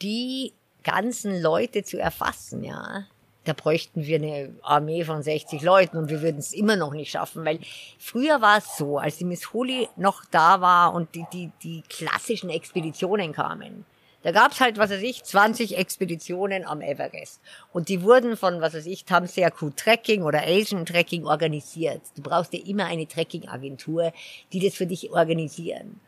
[0.00, 3.06] die ganzen Leute zu erfassen, ja,
[3.44, 7.10] da bräuchten wir eine Armee von 60 Leuten und wir würden es immer noch nicht
[7.10, 7.60] schaffen, weil
[7.98, 11.82] früher war es so, als die Miss Holy noch da war und die, die, die
[11.88, 13.84] klassischen Expeditionen kamen,
[14.24, 17.42] da gab's halt, was weiß ich, 20 Expeditionen am Everest.
[17.74, 22.00] Und die wurden von, was weiß ich, Tamseaku Trekking oder Asian Trekking organisiert.
[22.16, 24.14] Du brauchst ja immer eine Trekking-Agentur,
[24.54, 26.00] die das für dich organisieren.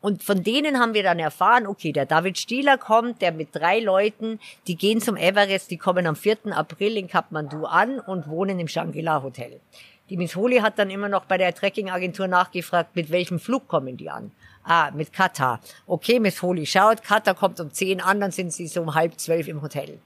[0.00, 3.80] Und von denen haben wir dann erfahren, okay, der David Stieler kommt, der mit drei
[3.80, 6.38] Leuten, die gehen zum Everest, die kommen am 4.
[6.52, 9.60] April in Kathmandu an und wohnen im Shangri-La Hotel.
[10.08, 13.96] Die Miss Holy hat dann immer noch bei der Trekkingagentur nachgefragt, mit welchem Flug kommen
[13.96, 14.32] die an?
[14.64, 15.60] Ah, mit Katar.
[15.86, 19.20] Okay, Miss Holy schaut, Katar kommt um 10 an, dann sind sie so um halb
[19.20, 19.98] zwölf im Hotel.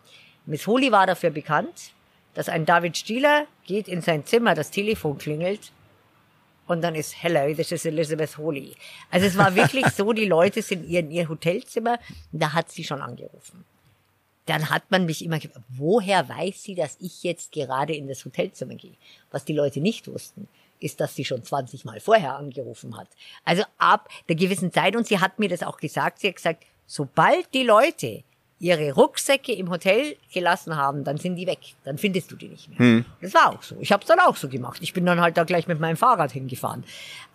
[0.44, 1.92] Miss Holy war dafür bekannt,
[2.34, 5.72] dass ein David Stieler geht in sein Zimmer, das Telefon klingelt
[6.66, 8.74] und dann ist Hello, this is Elizabeth Holy.
[9.10, 11.98] Also es war wirklich so, die Leute sind in ihr Hotelzimmer,
[12.32, 13.64] da hat sie schon angerufen.
[14.46, 18.24] Dann hat man mich immer gefragt, woher weiß sie, dass ich jetzt gerade in das
[18.24, 18.94] Hotelzimmer gehe?
[19.30, 20.48] Was die Leute nicht wussten,
[20.80, 23.08] ist, dass sie schon 20 Mal vorher angerufen hat.
[23.44, 26.64] Also ab der gewissen Zeit, und sie hat mir das auch gesagt, sie hat gesagt,
[26.86, 28.22] sobald die Leute
[28.64, 31.58] ihre Rucksäcke im Hotel gelassen haben, dann sind die weg.
[31.84, 32.78] Dann findest du die nicht mehr.
[32.78, 33.04] Hm.
[33.20, 33.76] Das war auch so.
[33.78, 34.78] Ich habe es dann auch so gemacht.
[34.80, 36.82] Ich bin dann halt da gleich mit meinem Fahrrad hingefahren.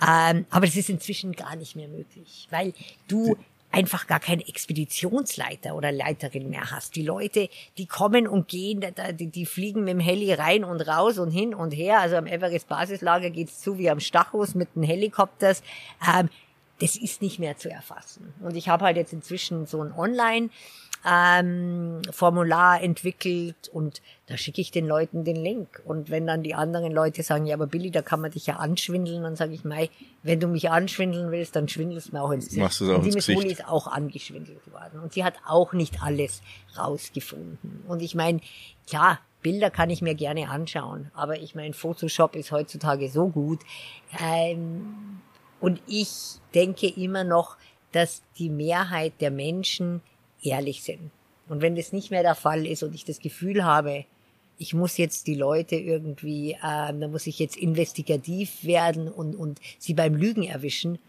[0.01, 2.73] Ähm, aber das ist inzwischen gar nicht mehr möglich, weil
[3.07, 3.37] du
[3.71, 6.95] einfach gar keinen Expeditionsleiter oder Leiterin mehr hast.
[6.95, 8.83] Die Leute, die kommen und gehen,
[9.19, 11.99] die, die fliegen mit dem Heli rein und raus und hin und her.
[11.99, 15.61] Also am Everest Basislager geht's zu wie am Stachus mit den Helikopters.
[16.11, 16.29] Ähm,
[16.79, 18.33] das ist nicht mehr zu erfassen.
[18.41, 20.49] Und ich habe halt jetzt inzwischen so ein Online-
[21.05, 25.81] ähm, Formular entwickelt und da schicke ich den Leuten den Link.
[25.85, 28.57] Und wenn dann die anderen Leute sagen, ja, aber Billy, da kann man dich ja
[28.57, 29.89] anschwindeln, dann sage ich, Mei,
[30.23, 32.61] wenn du mich anschwindeln willst, dann schwindelst du mir auch ins Gesicht.
[32.61, 34.99] Machst du auch und die Miss Uli ist auch angeschwindelt worden.
[34.99, 36.41] Und sie hat auch nicht alles
[36.77, 37.83] rausgefunden.
[37.87, 38.41] Und ich meine,
[38.87, 43.61] klar, Bilder kann ich mir gerne anschauen, aber ich meine, Photoshop ist heutzutage so gut.
[44.19, 45.21] Ähm,
[45.61, 47.55] und ich denke immer noch,
[47.91, 50.01] dass die Mehrheit der Menschen
[50.43, 51.11] ehrlich sind.
[51.47, 54.05] Und wenn das nicht mehr der Fall ist und ich das Gefühl habe,
[54.57, 59.59] ich muss jetzt die Leute irgendwie, ähm, da muss ich jetzt investigativ werden und, und
[59.79, 60.99] sie beim Lügen erwischen,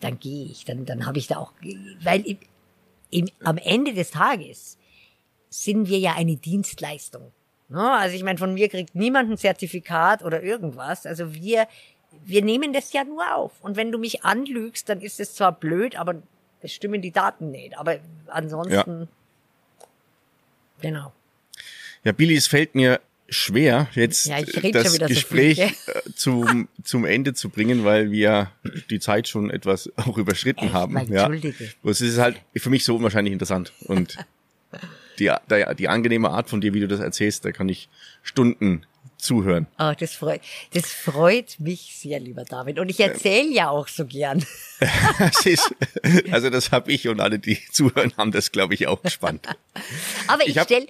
[0.00, 1.52] dann gehe ich, dann, dann habe ich da auch,
[2.02, 2.38] weil im,
[3.10, 4.78] im, am Ende des Tages
[5.48, 7.32] sind wir ja eine Dienstleistung.
[7.68, 7.90] Ne?
[7.92, 11.06] Also ich meine, von mir kriegt niemand ein Zertifikat oder irgendwas.
[11.06, 11.66] Also wir,
[12.24, 13.52] wir nehmen das ja nur auf.
[13.62, 16.22] Und wenn du mich anlügst, dann ist es zwar blöd, aber
[16.62, 17.76] es stimmen die Daten nicht.
[17.78, 19.06] Aber ansonsten, ja.
[20.80, 21.12] genau.
[22.04, 23.00] Ja, Billy, es fällt mir
[23.30, 28.50] schwer, jetzt ja, das Gespräch so viel, äh, zum, zum Ende zu bringen, weil wir
[28.90, 30.74] die Zeit schon etwas auch überschritten Echt?
[30.74, 30.94] haben.
[31.12, 31.26] Ja.
[31.26, 31.72] Entschuldige.
[31.84, 33.72] Es ist halt für mich so unwahrscheinlich interessant.
[33.86, 34.16] Und
[35.18, 37.88] die, die, die angenehme Art von dir, wie du das erzählst, da kann ich
[38.22, 38.82] Stunden
[39.22, 39.66] zuhören.
[39.78, 40.40] Oh, das freut,
[40.72, 42.78] das freut mich sehr, lieber David.
[42.78, 44.44] Und ich erzähle ja auch so gern.
[45.18, 45.74] das ist,
[46.30, 49.46] also das habe ich und alle, die zuhören, haben das, glaube ich, auch gespannt.
[50.26, 50.86] Aber ich, ich stelle,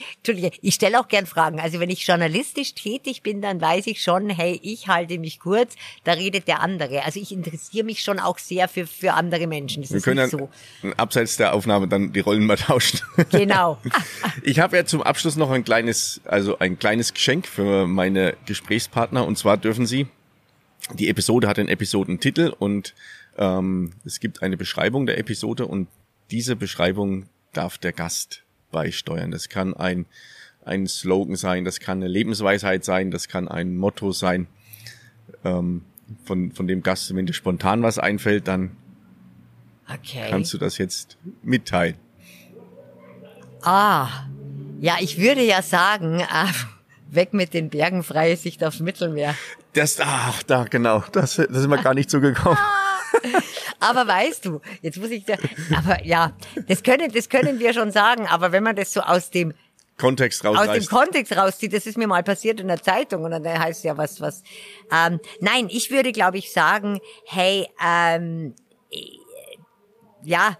[0.60, 1.60] ich stelle auch gern Fragen.
[1.60, 5.74] Also wenn ich journalistisch tätig bin, dann weiß ich schon, hey, ich halte mich kurz,
[6.04, 7.04] da redet der andere.
[7.04, 9.82] Also ich interessiere mich schon auch sehr für, für andere Menschen.
[9.82, 10.48] Das Wir können so.
[10.96, 13.00] abseits der Aufnahme dann die Rollen mal tauschen.
[13.30, 13.78] Genau.
[14.42, 19.26] ich habe ja zum Abschluss noch ein kleines, also ein kleines Geschenk für meine Gesprächspartner
[19.26, 20.06] und zwar dürfen sie
[20.94, 22.94] die Episode hat einen Episodentitel und
[23.36, 25.88] ähm, es gibt eine Beschreibung der Episode und
[26.30, 29.30] diese Beschreibung darf der Gast beisteuern.
[29.30, 30.06] Das kann ein,
[30.64, 34.46] ein Slogan sein, das kann eine Lebensweisheit sein, das kann ein Motto sein.
[35.44, 35.84] Ähm,
[36.24, 38.76] von, von dem Gast, wenn dir spontan was einfällt, dann
[39.88, 40.26] okay.
[40.28, 41.94] kannst du das jetzt mitteilen.
[43.62, 44.26] Ah,
[44.80, 46.52] ja, ich würde ja sagen, äh,
[47.14, 49.34] weg mit den Bergen, freie Sicht aufs Mittelmeer.
[49.72, 52.58] Das, ach, da, genau, das, das ist mir gar nicht so gekommen.
[53.80, 55.34] aber weißt du, jetzt muss ich da,
[55.76, 56.32] aber ja,
[56.68, 59.54] das können, das können wir schon sagen, aber wenn man das so aus dem
[60.00, 60.56] Kontext raus.
[60.56, 63.84] Aus dem Kontext rauszieht, das ist mir mal passiert in der Zeitung und dann heißt
[63.84, 64.42] ja was, was.
[64.90, 68.54] Ähm, nein, ich würde, glaube ich, sagen, hey, ähm,
[70.22, 70.56] ja,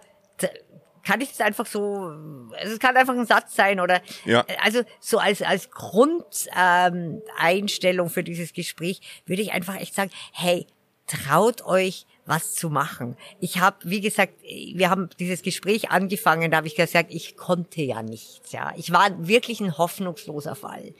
[1.03, 2.13] kann ich das einfach so,
[2.57, 4.45] also es kann einfach ein Satz sein oder ja.
[4.61, 10.67] also so als als Grundeinstellung ähm, für dieses Gespräch würde ich einfach echt sagen, hey,
[11.07, 13.17] traut euch was zu machen.
[13.39, 17.81] Ich habe, wie gesagt, wir haben dieses Gespräch angefangen, da habe ich gesagt, ich konnte
[17.81, 18.73] ja nichts, ja.
[18.77, 20.93] Ich war wirklich ein hoffnungsloser Fall.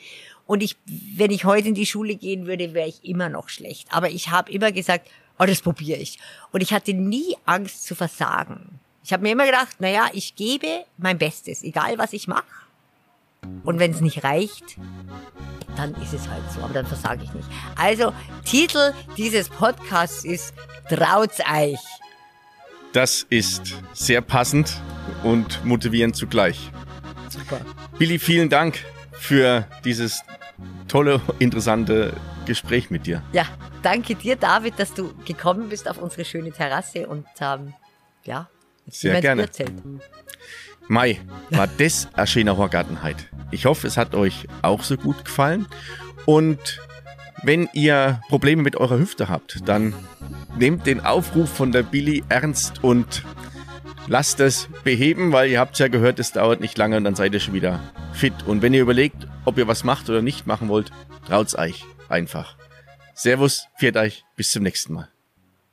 [0.45, 0.76] Und ich,
[1.16, 3.88] wenn ich heute in die Schule gehen würde, wäre ich immer noch schlecht.
[3.91, 6.20] Aber ich habe immer gesagt, oh, das probiere ich.
[6.52, 8.80] Und ich hatte nie Angst zu versagen.
[9.04, 12.45] Ich habe mir immer gedacht, naja, ich gebe mein Bestes, egal was ich mache.
[13.64, 14.78] Und wenn es nicht reicht,
[15.76, 17.47] dann ist es halt so, aber dann versage ich nicht.
[17.76, 18.14] Also,
[18.45, 20.54] Titel dieses Podcasts ist
[20.89, 21.80] Traut's euch.
[22.93, 24.74] Das ist sehr passend
[25.24, 26.70] und motivierend zugleich.
[27.30, 27.62] Super.
[27.97, 28.84] Billy, vielen Dank
[29.14, 30.24] für dieses
[30.88, 32.14] tolle, interessante
[32.45, 33.24] Gespräch mit dir.
[33.32, 33.45] Ja,
[33.82, 37.74] danke dir, David, dass du gekommen bist auf unsere schöne Terrasse und ähm,
[38.26, 38.49] ja,
[38.88, 39.50] sehr gerne.
[40.88, 41.22] Mai,
[41.52, 43.28] war das eine schöne Horgartenheit.
[43.52, 45.68] Ich hoffe, es hat euch auch so gut gefallen.
[46.26, 46.80] Und
[47.44, 49.96] Wenn ihr Probleme mit eurer Hüfte habt, dann
[50.58, 53.24] nehmt den Aufruf von der Billy ernst und
[54.08, 57.34] lasst es beheben, weil ihr habt ja gehört, es dauert nicht lange und dann seid
[57.34, 57.80] ihr schon wieder
[58.14, 58.34] fit.
[58.46, 60.92] Und wenn ihr überlegt, ob ihr was macht oder nicht machen wollt,
[61.28, 62.58] traut's euch einfach.
[63.16, 65.11] Servus, viert euch, bis zum nächsten Mal.